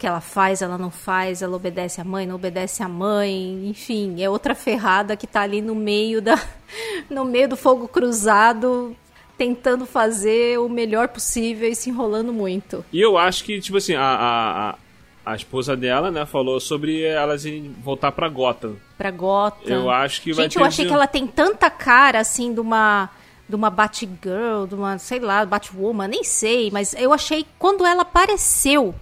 [0.00, 4.22] Que ela faz, ela não faz, ela obedece a mãe, não obedece a mãe, enfim,
[4.22, 6.40] é outra ferrada que tá ali no meio da
[7.10, 8.96] no meio do fogo cruzado,
[9.36, 12.82] tentando fazer o melhor possível e se enrolando muito.
[12.90, 17.02] E eu acho que, tipo assim, a, a, a, a esposa dela, né, falou sobre
[17.02, 18.76] elas irem voltar pra Gotham.
[18.96, 19.68] Pra Gotham.
[19.68, 22.60] Eu acho que vai Gente, eu achei de- que ela tem tanta cara, assim, de
[22.60, 23.10] uma...
[23.48, 26.70] De uma Batgirl, de uma, sei lá, Batwoman, nem sei.
[26.70, 28.94] Mas eu achei, quando ela apareceu,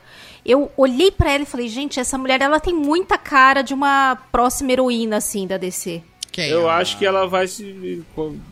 [0.48, 4.16] eu olhei pra ela e falei, gente, essa mulher, ela tem muita cara de uma
[4.32, 6.02] próxima heroína, assim, da DC.
[6.32, 6.48] Quem?
[6.50, 8.02] Eu A- acho que ela vai se.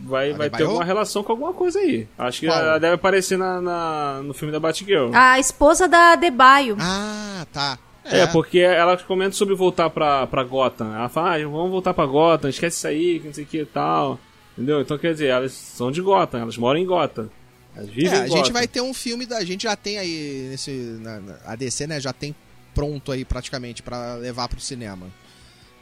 [0.03, 2.07] Vai, vai ter alguma relação com alguma coisa aí.
[2.18, 2.59] Acho que Qual?
[2.59, 5.11] ela deve aparecer na, na- no filme da Batgirl.
[5.14, 6.76] A esposa da Adebayo.
[6.80, 7.78] Ah, tá.
[8.09, 8.24] É.
[8.28, 10.94] porque ela comenta sobre voltar pra, pra Gotham.
[10.94, 13.59] Ela fala, ah, vamos voltar pra Gotham, esquece isso aí, que não sei o que
[13.62, 14.18] e tal.
[14.53, 14.80] Entendeu?
[14.80, 17.28] Então quer dizer, elas são de Gotham, elas moram em Gotham.
[17.77, 19.39] É, a gente vai ter um filme da.
[19.39, 20.70] A gente já tem aí nesse.
[21.01, 22.01] Na, na- a DC, né?
[22.01, 22.35] Já tem
[22.74, 25.07] pronto aí praticamente pra levar pro cinema.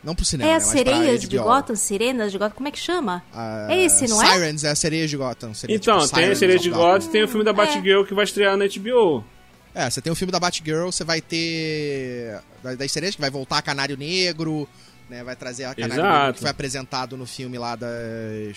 [0.03, 0.57] Não pro cinema, É né?
[0.59, 1.38] as sereias de.
[1.38, 3.22] Gotham, sirenas de Gotham, como é que chama?
[3.32, 4.32] Ah, É esse, não é?
[4.32, 5.55] Sirens é a sereia de Gotham.
[5.55, 6.84] Seria Então, tipo tem a Sirens Sereia de Gotham.
[6.92, 9.24] Gotham e tem o filme da Batgirl que vai estrear na HBO.
[9.74, 12.38] É, você tem o filme da Batgirl, você vai ter.
[12.62, 14.68] da- Das sereias, que vai voltar Canário Negro,
[15.09, 15.24] né?
[15.24, 16.18] Vai trazer a Canário Exato.
[16.18, 18.57] Negro que foi apresentado no filme lá das.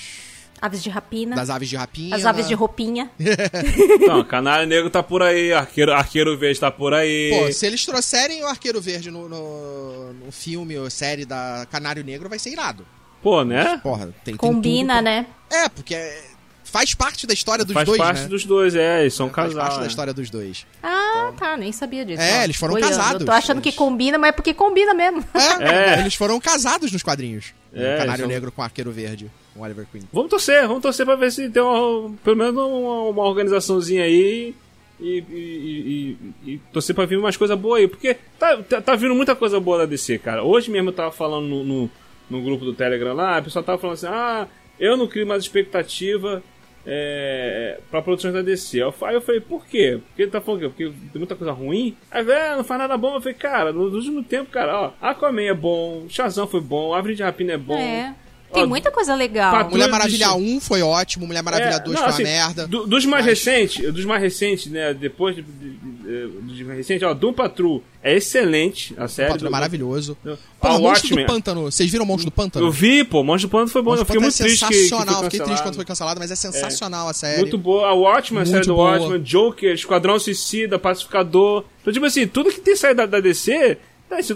[0.62, 1.36] Aves de rapina.
[1.36, 2.16] das aves de rapina.
[2.16, 3.10] As aves de roupinha.
[4.08, 7.30] Não, Canário Negro tá por aí, Arqueiro, Arqueiro Verde tá por aí.
[7.32, 12.04] Pô, se eles trouxerem o Arqueiro Verde no, no, no filme ou série da Canário
[12.04, 12.86] Negro, vai ser irado.
[13.22, 13.80] Pô, né?
[13.84, 15.26] Porra, tem, tem Combina, tudo pra- né?
[15.52, 16.24] É, porque é-
[16.64, 18.28] faz parte da história dos Faz dois, parte né?
[18.28, 19.62] dos dois, é, eles são Faz casal.
[19.62, 19.88] parte da né?
[19.88, 20.66] história dos dois.
[20.84, 20.97] Ah,
[21.38, 22.22] tá, nem sabia disso.
[22.22, 23.22] É, eles foram casados.
[23.22, 25.24] Eu tô achando que combina, mas é porque combina mesmo.
[25.60, 26.00] É, É.
[26.00, 27.54] eles foram casados nos quadrinhos.
[27.74, 30.04] É, o Canário são- Negro com o Arqueiro Verde, com o Oliver Queen.
[30.12, 34.56] Vamos torcer, vamos torcer pra ver se tem uma, pelo menos uma, uma organizaçãozinha aí
[35.00, 37.88] e, e, e- e- torcer pra vir mais coisa boa aí.
[37.88, 40.44] Porque tá, tá, tá vindo muita coisa boa da DC, cara.
[40.44, 41.92] Hoje mesmo eu tava falando no, no,
[42.30, 44.48] no grupo do Telegram lá, o pessoal tava falando assim: ah,
[44.80, 46.42] eu não crio mais expectativa.
[46.90, 48.82] É, pra produções da DC.
[49.02, 50.00] Aí eu falei, por quê?
[50.08, 50.86] Porque ele tá falando o quê?
[50.86, 51.98] Porque tem muita coisa ruim?
[52.10, 53.16] Aí, velho, não faz nada bom.
[53.16, 57.16] Eu falei, cara, no último tempo, cara, ó, Aquaman é bom, Shazam foi bom, Árvore
[57.16, 57.78] de Rapina é bom.
[57.78, 58.16] É.
[58.54, 59.52] Tem Ó, muita coisa legal.
[59.52, 60.56] Patrulha Mulher de Maravilha Destino.
[60.58, 62.68] 1 foi ótimo, Mulher Maravilha É, 2 não, foi assim, uma merda.
[62.68, 64.94] do- dos mais Mas- recentes, dos mais recentes, né?
[64.94, 69.30] Depois de, de- de- dos mais recentes, ó, Doom Patrol é excelente a série.
[69.32, 70.18] Patrulha do- maravilhoso.
[70.24, 71.26] do- Pô, a Monstro Watchmen.
[71.26, 71.62] do Pântano.
[71.64, 72.66] Vocês viram Monstro do Pântano?
[72.66, 73.92] Eu vi, pô, Monstro do Pântano foi bom.
[73.92, 75.24] Monstro Eu fiquei Pântano muito é triste que, que foi sensacional.
[75.26, 77.40] Fiquei triste quando foi cancelado, mas é sensacional a série.
[77.42, 77.88] Muito boa.
[77.90, 78.92] A Watchmen, a série do boa.
[78.98, 81.66] Watchmen, Joker, Esquadrão Suicida, Pacificador.
[81.82, 83.78] Então, tipo assim, tudo que tem saído da, da DC,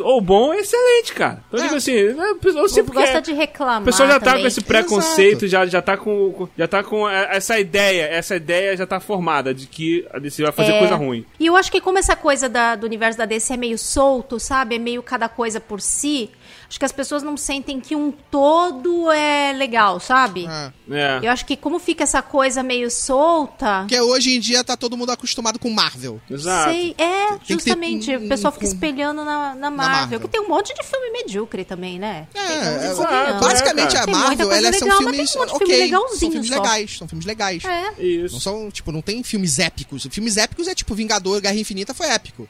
[0.01, 1.43] ou bom ou excelente, cara.
[1.47, 1.63] Então, É.
[1.63, 2.91] tipo assim, né, eu O povo porque...
[2.99, 3.82] gosta de reclamar.
[3.82, 4.41] O pessoal já tá também.
[4.41, 8.76] com esse preconceito, já, já tá com, já tá com a- essa ideia, essa ideia
[8.76, 10.80] já tá formada de que a DC vai fazer É.
[10.80, 11.26] coisa ruim.
[11.39, 14.39] E eu acho que como essa coisa da- do universo da DC é meio solto,
[14.39, 14.76] sabe?
[14.76, 16.30] É meio cada coisa por si.
[16.72, 20.47] Acho que as pessoas não sentem que um todo é legal, sabe?
[20.47, 20.72] É.
[20.89, 21.19] É.
[21.22, 23.80] Eu acho que como fica essa coisa meio solta.
[23.82, 26.22] Porque hoje em dia tá todo mundo acostumado com Marvel.
[26.30, 26.72] Exato.
[26.72, 28.15] Sei, é, Tem que justamente.
[28.15, 30.19] o pessoal fica espelhando na, na Marvel, Marvel.
[30.22, 32.30] Que tem um monte de filme medíocre também, né?
[32.34, 33.41] É, é, convenhamos.
[33.45, 35.32] Basicamente, a Marvel, elas são legal, mas filmes.
[35.34, 36.55] tem um monte de ok, filme são legalzinho filmes só.
[36.55, 36.97] legais.
[36.97, 37.63] São filmes legais.
[37.65, 38.01] É.
[38.01, 38.34] Isso.
[38.36, 40.07] Não são, tipo, não tem filmes épicos.
[40.09, 42.47] Filmes épicos é tipo Vingador, Guerra Infinita foi épico.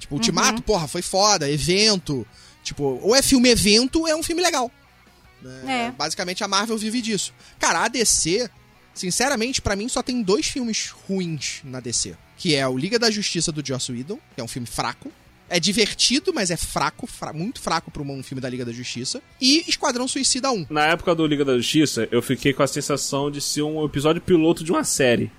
[0.00, 0.62] Tipo, Ultimato, Uhum.
[0.62, 2.26] porra, foi foda, evento.
[2.62, 4.70] Tipo, ou é filme evento, ou é um filme legal.
[5.66, 5.90] É.
[5.92, 7.32] Basicamente a Marvel vive disso.
[7.58, 8.48] Cara, a DC,
[8.94, 12.14] sinceramente, pra mim só tem dois filmes ruins na DC.
[12.36, 15.10] Que é o Liga da Justiça do Joss Whedon, que é um filme fraco.
[15.48, 19.20] É divertido, mas é fraco, fra- muito fraco pra um filme da Liga da Justiça.
[19.40, 20.66] E Esquadrão Suicida 1.
[20.70, 24.22] Na época do Liga da Justiça, eu fiquei com a sensação de ser um episódio
[24.22, 25.30] piloto de uma série.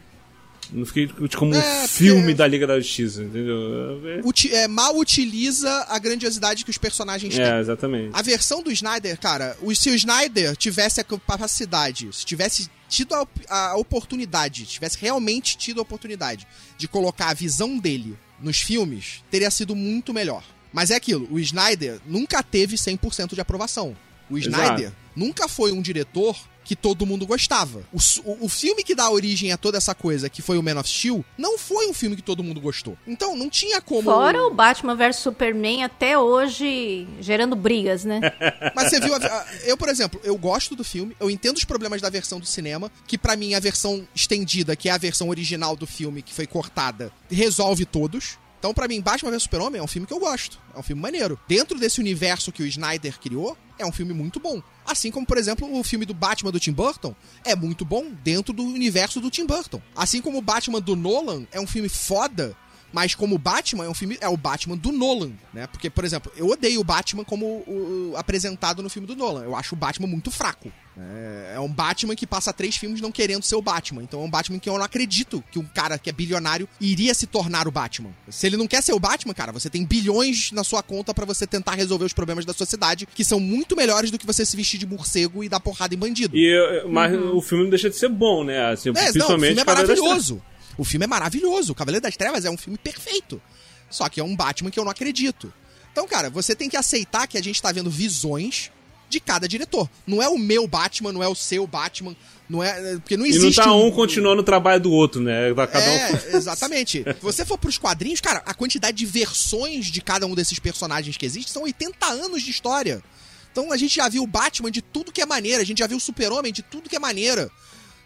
[0.72, 4.02] Não fiquei como É, um filme da Liga da Justiça, entendeu?
[4.24, 7.44] Uti- é, mal utiliza a grandiosidade que os personagens têm.
[7.44, 8.12] É, exatamente.
[8.14, 13.28] A versão do Snyder, cara, se o Snyder tivesse a capacidade, se tivesse tido a,
[13.50, 16.48] a oportunidade, tivesse realmente tido a oportunidade
[16.78, 20.44] de colocar a visão dele nos filmes, teria sido muito melhor.
[20.74, 23.96] Mas é aquilo, o Snyder nunca teve 100% de aprovação.
[24.30, 24.56] O Exato.
[24.64, 27.84] Snyder nunca foi um diretor que todo mundo gostava.
[27.92, 30.80] O, o- o filme que dá origem a toda essa coisa, que foi o Man
[30.80, 32.98] of Steel, não foi um filme que todo mundo gostou.
[33.08, 34.04] Então, não tinha como...
[34.04, 38.20] Fora o Batman vs Superman até hoje gerando brigas, né?
[38.76, 39.14] Mas você viu.
[39.16, 42.40] a- a- eu, por exemplo, eu gosto do filme, eu entendo os problemas da versão
[42.40, 46.22] do cinema, que pra mim a versão estendida, que é a versão original do filme
[46.22, 48.38] que foi cortada, resolve todos.
[48.62, 50.60] Então, pra mim, Batman vs Super-Homem é um filme que eu gosto.
[50.76, 51.40] É um filme maneiro.
[51.48, 54.62] Dentro desse universo que o Snyder criou, é um filme muito bom.
[54.86, 58.54] Assim como, por exemplo, o filme do Batman do Tim Burton é muito bom dentro
[58.54, 59.82] do universo do Tim Burton.
[59.96, 62.56] Assim como o Batman do Nolan é um filme foda,
[62.94, 64.18] mas como o Batman é um filme.
[64.22, 65.68] É o Batman do Nolan, né?
[65.68, 69.44] Porque, por exemplo, eu odeio o Batman como o, o- apresentado no filme do Nolan.
[69.44, 70.72] Eu acho o Batman muito fraco.
[70.98, 74.04] É, é um Batman que passa três filmes não querendo ser o Batman.
[74.04, 77.14] Então é um Batman que eu não acredito que um cara que é bilionário iria
[77.14, 78.10] se tornar o Batman.
[78.30, 81.26] Se ele não quer ser o Batman, cara, você tem bilhões na sua conta pra
[81.26, 84.56] você tentar resolver os problemas da sociedade, que são muito melhores do que você se
[84.58, 86.36] vestir de morcego e dar porrada em bandido.
[86.36, 88.72] E, mas o filme não deixa de ser bom, né?
[88.72, 90.42] Assim, É, não, o filme é maravilhoso.
[90.78, 91.72] O filme é maravilhoso.
[91.72, 93.42] O Cavaleiro das Trevas é um filme perfeito.
[93.90, 95.54] Só que é um Batman que eu não acredito.
[95.92, 98.72] Então, cara, você tem que aceitar que a gente tá vendo visões
[99.10, 99.90] de cada diretor.
[100.08, 102.16] Não é o meu Batman, não é o seu Batman,
[102.50, 102.96] não é.
[102.96, 103.58] Porque não E não existe.
[103.62, 105.54] tá um continuando o trabalho do outro, né?
[105.54, 105.90] Cada um.
[105.90, 107.04] É, exatamente.
[107.04, 111.18] Se você for pros quadrinhos, cara, a quantidade de versões de cada um desses personagens
[111.18, 113.04] que existe são 80 anos de história.
[113.52, 115.88] Então a gente já viu o Batman de tudo que é maneira, a gente já
[115.88, 117.52] viu o Super-Homem de tudo que é maneira.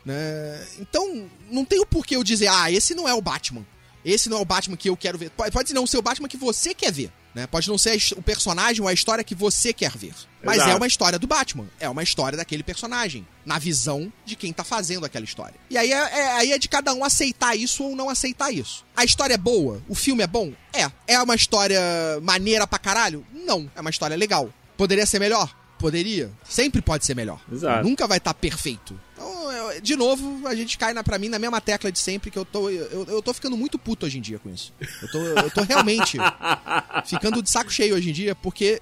[0.05, 0.67] Né?
[0.79, 3.65] Então, não tem o porquê eu dizer, ah, esse não é o Batman.
[4.03, 5.31] Esse não é o Batman que eu quero ver.
[5.31, 7.11] Pode, pode não ser o Batman que você quer ver.
[7.33, 7.47] Né?
[7.47, 10.13] Pode não ser o personagem ou a história que você quer ver.
[10.43, 10.69] Mas Exato.
[10.71, 11.67] é uma história do Batman.
[11.79, 13.27] É uma história daquele personagem.
[13.45, 15.55] Na visão de quem tá fazendo aquela história.
[15.69, 18.85] E aí é, é- aí é de cada um aceitar isso ou não aceitar isso.
[18.95, 19.81] A história é boa?
[19.89, 20.53] O filme é bom?
[20.71, 20.89] É.
[21.07, 21.81] É uma história
[22.21, 23.25] maneira pra caralho?
[23.33, 23.69] Não.
[23.75, 24.49] É uma história legal.
[24.77, 25.53] Poderia ser melhor?
[25.77, 26.31] Poderia.
[26.47, 27.41] Sempre pode ser melhor.
[27.51, 27.83] Exato.
[27.83, 28.97] Nunca vai estar perfeito.
[29.13, 29.44] Então,
[29.81, 32.45] de novo, a gente cai na, pra mim na mesma tecla de sempre, que eu
[32.45, 34.73] tô, eu, eu tô ficando muito puto hoje em dia com isso.
[35.01, 36.17] Eu tô, eu tô realmente
[37.05, 38.81] ficando de saco cheio hoje em dia, porque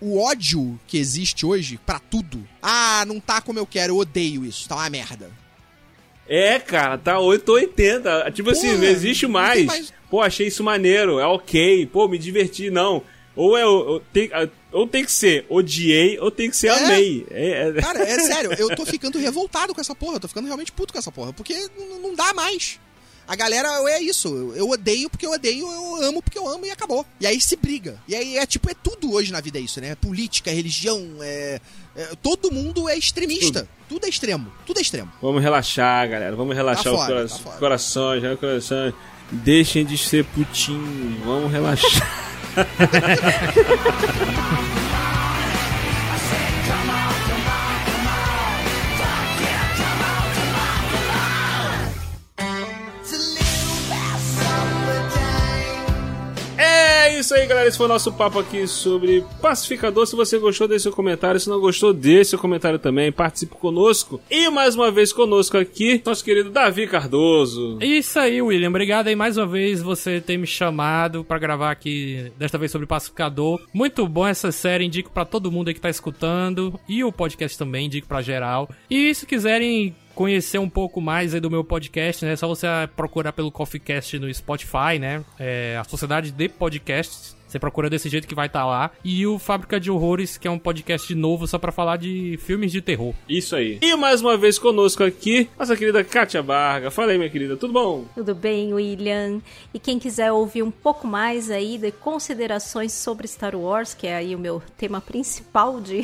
[0.00, 2.46] o ódio que existe hoje pra tudo.
[2.62, 5.30] Ah, não tá como eu quero, eu odeio isso, tá uma merda.
[6.28, 8.30] É, cara, tá 880.
[8.32, 9.66] Tipo assim, Porra, não existe não tem mais.
[9.66, 9.92] mais.
[10.10, 11.86] Pô, achei isso maneiro, é ok.
[11.86, 13.02] Pô, me diverti, não.
[13.36, 14.30] Ou é ou tem,
[14.70, 16.70] ou tem que ser odiei, ou tem que ser É.
[16.84, 17.26] amei.
[17.30, 20.46] É, é- Cara, é sério, eu tô ficando revoltado com essa porra, eu tô ficando
[20.46, 21.54] realmente puto com essa porra, porque
[22.02, 22.78] não dá mais.
[23.26, 26.70] A galera é isso, eu- odeio porque eu odeio, eu amo porque eu amo e
[26.70, 27.06] acabou.
[27.18, 27.98] E aí se briga.
[28.06, 29.88] E aí é tipo, é tudo hoje na vida é isso, né?
[29.90, 31.58] É política, é religião, é,
[31.96, 33.66] é- Todo mundo é extremista.
[33.88, 34.04] Tudo.
[34.04, 34.52] é extremo.
[34.66, 35.10] Tudo é extremo.
[35.22, 36.36] Vamos relaxar, galera.
[36.36, 38.36] Vamos relaxar Tá os fora, cora- tá corações, né?
[38.36, 38.94] Corações.
[39.30, 41.22] Deixem de ser putinho.
[41.24, 41.90] Vamos relaxar.
[42.56, 43.74] Ha ha ha ha
[44.76, 44.83] ha!
[57.24, 57.66] Isso aí, galera.
[57.66, 60.06] Esse foi o nosso papo aqui sobre Pacificador.
[60.06, 61.40] Se você gostou, deixe seu comentário.
[61.40, 63.10] Se não gostou, deixe seu comentário também.
[63.10, 64.20] Participe conosco.
[64.30, 67.78] E mais uma vez conosco aqui, nosso querido Davi Cardoso.
[67.80, 68.68] Isso aí, William.
[68.68, 72.86] Obrigado aí mais uma vez você ter me chamado pra gravar aqui, desta vez sobre
[72.86, 73.58] Pacificador.
[73.72, 76.78] Muito bom essa série, indico pra todo mundo aí que tá escutando.
[76.86, 78.68] E o podcast também, indico pra geral.
[78.90, 82.32] E se quiserem conhecer um pouco mais aí do meu podcast, né?
[82.32, 85.24] É só você procurar pelo CoffeeCast no Spotify, né?
[85.38, 87.36] É a Sociedade de Podcasts.
[87.54, 88.90] Você procura desse jeito que vai estar lá.
[89.04, 92.72] E o Fábrica de Horrores, que é um podcast novo só pra falar de filmes
[92.72, 93.14] de terror.
[93.28, 93.78] Isso aí.
[93.80, 96.90] E mais uma vez conosco aqui, nossa querida Kátia Barga.
[96.90, 97.56] Fala aí, minha querida.
[97.56, 98.06] Tudo bom?
[98.12, 99.40] Tudo bem, William?
[99.72, 104.16] E quem quiser ouvir um pouco mais aí de considerações sobre Star Wars, que é
[104.16, 106.02] aí o meu tema principal de,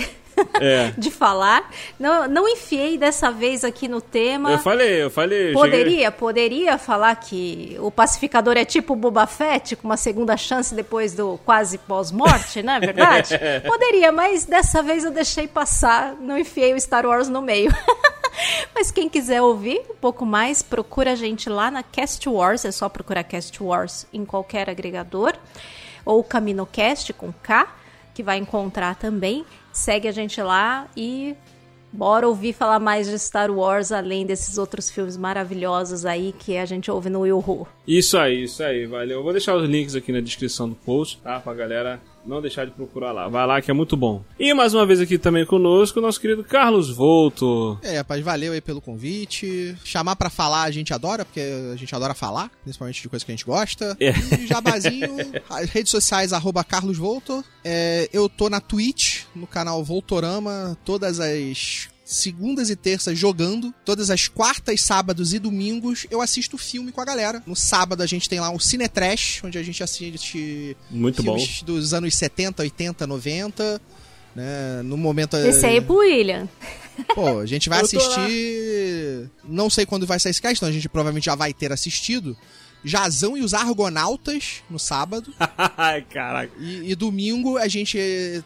[0.61, 0.93] É.
[0.99, 4.53] de falar, não, não enfiei dessa vez aqui no tema.
[4.53, 5.39] Eu falei, eu falei.
[5.39, 9.97] eu cheguei- Poderia, poderia falar que o pacificador é tipo o Boba Fett, com uma
[9.97, 13.35] segunda chance depois do quase pós-morte, não é verdade?
[13.67, 17.71] Poderia, mas dessa vez eu deixei passar, não enfiei o Star Wars no meio.
[18.75, 22.71] mas quem quiser ouvir um pouco mais, procura a gente lá na Cast Wars, é
[22.73, 25.35] só procurar Cast Wars em qualquer agregador,
[26.05, 27.69] ou CaminoCast com K,
[28.15, 29.45] que vai encontrar também.
[29.81, 31.35] Segue a gente lá e
[31.93, 36.65] Bora ouvir falar mais de Star Wars, além desses outros filmes maravilhosos aí que a
[36.65, 37.67] gente ouve no Will Who.
[37.87, 39.19] Isso aí, isso aí, valeu.
[39.19, 41.41] Eu vou deixar os links aqui na descrição do post, tá?
[41.41, 43.29] Pra galera não deixar de procurar lá.
[43.29, 44.23] Vai lá que é muito bom.
[44.39, 47.79] E mais uma vez aqui também conosco, nosso querido Carlos Volto.
[47.83, 49.77] É, rapaz, valeu aí pelo convite.
[49.85, 53.31] Chamar pra falar a gente adora, porque a gente adora falar, principalmente de coisa que
[53.31, 53.97] a gente gosta.
[54.01, 54.11] É.
[54.11, 55.17] E jabazinho,
[55.49, 57.45] as redes sociais, arroba Carlos Volto.
[57.65, 63.73] É, eu tô na Twitch, no canal Voltorama, todas as segundas e terças jogando.
[63.85, 67.43] Todas as quartas, sábados e domingos eu assisto filme com a galera.
[67.47, 71.39] No sábado a gente tem lá um Cine Trash, onde a gente assiste Muito bom.
[71.39, 73.81] filmes dos anos 70, 80, 90.
[74.35, 74.83] Né?
[74.85, 75.37] No momento.
[75.37, 76.49] Esse aí é pro William.
[77.15, 79.31] Pô, a gente vai assistir.
[79.45, 82.37] Não sei quando vai sair esse cast, então a gente provavelmente já vai ter assistido.
[82.85, 85.33] Jazão e os Argonautas no sábado.
[85.77, 86.53] Ai, caraca.
[86.59, 87.99] E, e domingo, a gente.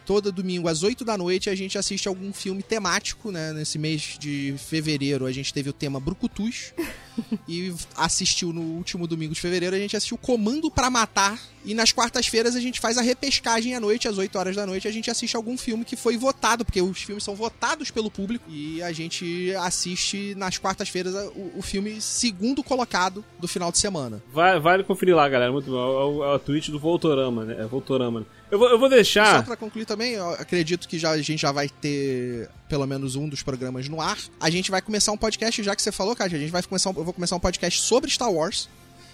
[0.04, 3.52] Todo domingo, às 8 da noite, a gente assiste algum filme temático, né?
[3.52, 6.72] Nesse mês de fevereiro, a gente teve o tema Brucutus.
[7.48, 11.38] e assistiu no último domingo de fevereiro, a gente assistiu Comando pra Matar.
[11.64, 14.86] E nas quartas-feiras a gente faz a repescagem à noite, às 8 horas da noite,
[14.86, 18.44] a gente assiste algum filme que foi votado, porque os filmes são votados pelo público.
[18.50, 24.22] E a gente assiste nas quartas-feiras o, o filme segundo colocado do final de semana.
[24.30, 25.50] Vai, vale conferir lá, galera.
[25.50, 25.76] Muito bom.
[25.76, 27.56] É o, é o tweet do Voltorama, né?
[27.58, 28.20] É Voltorama.
[28.20, 28.26] né?
[28.54, 29.44] Eu vou, eu vou Só deixar.
[29.44, 33.28] pra concluir também, eu acredito que já, a gente já vai ter pelo menos um
[33.28, 34.16] dos programas no ar.
[34.40, 36.90] A gente vai começar um podcast, já que você falou, cara, a gente vai começar
[36.90, 38.68] um- eu vou começar um podcast sobre Star Wars,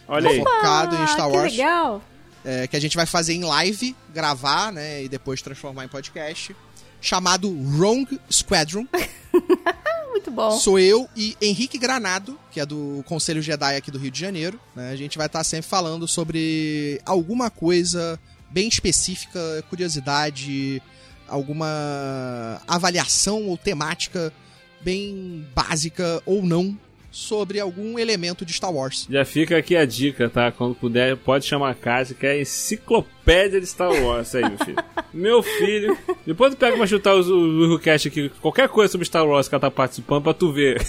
[0.06, 0.38] Olha aí.
[0.40, 2.02] focado em Star que Wars, legal.
[2.44, 6.54] é, que a gente vai fazer em live, gravar, né, e depois transformar em podcast,
[7.00, 8.86] chamado Wrong Squadron.
[10.10, 10.50] Muito bom.
[10.58, 14.60] Sou eu e Henrique Granado, que é do Conselho Jedi aqui do Rio de Janeiro.
[14.76, 14.90] né?
[14.90, 18.20] A gente vai estar sempre falando sobre alguma coisa
[18.50, 19.38] bem específica,
[19.70, 20.82] curiosidade,
[21.28, 24.32] alguma avaliação ou temática
[24.80, 26.76] bem básica ou não
[27.12, 29.06] sobre algum elemento de Star Wars.
[29.10, 30.52] Já fica aqui a dica, tá?
[30.52, 34.32] Quando puder, pode chamar a casa, que é a enciclopédia de Star Wars.
[34.34, 34.76] Aí, meu filho.
[35.12, 35.98] meu filho.
[36.24, 37.36] Depois tu pega pra chutar os- o
[37.68, 40.80] Willcast aqui, qualquer coisa sobre Star Wars que ela tá participando pra tu ver.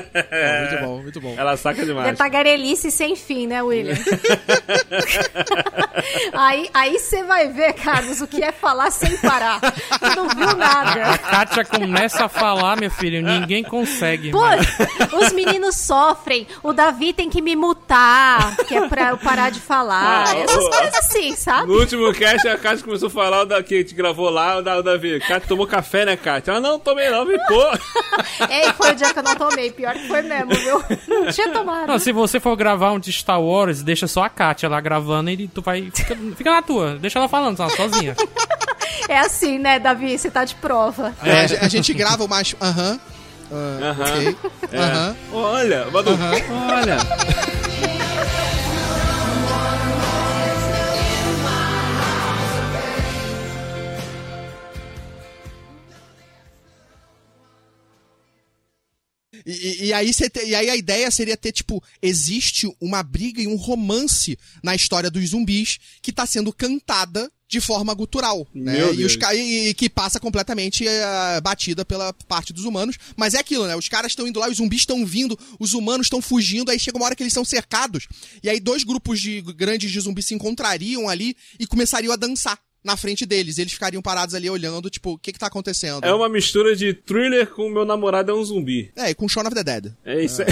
[0.00, 1.34] Muito bom, muito bom.
[1.36, 2.08] Ela saca demais.
[2.08, 3.96] É tagarelice sem fim, né, William?
[6.32, 9.60] aí aí você vai ver, Carlos, o que é falar sem parar.
[9.60, 11.18] Tu não viu A nada.
[11.18, 14.30] Kátia começa a falar, meu filho, ninguém consegue.
[14.30, 14.44] Pô,
[15.18, 16.46] os meninos sofrem.
[16.62, 20.24] O Davi tem que me mutar, que é pra eu parar de falar.
[20.28, 21.66] Ah, Essas coisas assim, sabe?
[21.68, 24.58] No último cast, a Kátia começou a falar o da, que a gente gravou lá,
[24.58, 25.18] o da, o Davi.
[25.20, 26.54] Kátia tomou café, né, Kátia?
[26.54, 27.66] Ah, não, tomei não, me pô.
[28.48, 29.70] É, foi o dia que eu não tomei.
[29.70, 30.82] Pior que foi mesmo, viu?
[31.08, 31.86] Não tinha tomado.
[31.88, 35.30] Não, se você for gravar um de Star Wars, deixa só a Kátia lá gravando
[35.30, 35.90] e tu vai.
[35.94, 38.14] Fica, fica na tua, deixa ela falando, só, sozinha.
[39.08, 40.18] É assim, né, Davi?
[40.18, 41.14] Você tá de prova.
[41.22, 42.56] É, a, ge- a gente grava o mais.
[42.60, 42.98] Aham.
[43.52, 44.02] ah, Aham.
[44.02, 44.36] ok.
[44.72, 44.78] É.
[44.78, 45.16] Aham.
[45.32, 47.55] Olha, olha.
[59.46, 63.46] E, e- aí te- e aí a ideia seria ter, tipo, existe uma briga e
[63.46, 68.92] um romance na história dos zumbis que tá sendo cantada de forma gutural, né?
[68.92, 72.96] E, os, e, e que passa completamente eh, batida pela parte dos humanos.
[73.16, 73.76] Mas é aquilo, né?
[73.76, 76.96] Os caras estão indo lá, os zumbis estão vindo, os humanos estão fugindo, aí chega
[76.96, 78.08] uma hora que eles são cercados,
[78.42, 82.58] e aí dois grupos de grandes de zumbis se encontrariam ali e começariam a dançar
[82.86, 83.58] na frente deles.
[83.58, 86.04] Eles ficariam parados ali olhando, tipo, o que que tá acontecendo?
[86.04, 88.92] É uma mistura de thriller com meu namorado é um zumbi.
[88.96, 89.92] É, e com Shaun of the Dead.
[90.04, 90.48] É isso aí.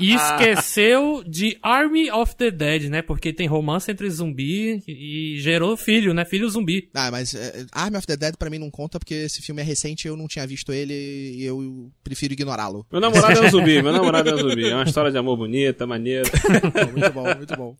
[0.00, 3.02] E esqueceu de Army of the Dead, né?
[3.02, 6.24] Porque tem romance entre zumbi e gerou filho, né?
[6.24, 6.88] Filho zumbi.
[6.94, 9.64] Ah, mas é, Army of the Dead pra mim não conta porque esse filme é
[9.64, 12.86] recente eu não tinha visto ele e eu prefiro ignorá-lo.
[12.90, 14.68] Meu namorado é um zumbi, meu namorado é um zumbi.
[14.68, 16.30] É uma história de amor bonita, maneira.
[16.92, 17.76] muito bom, muito bom.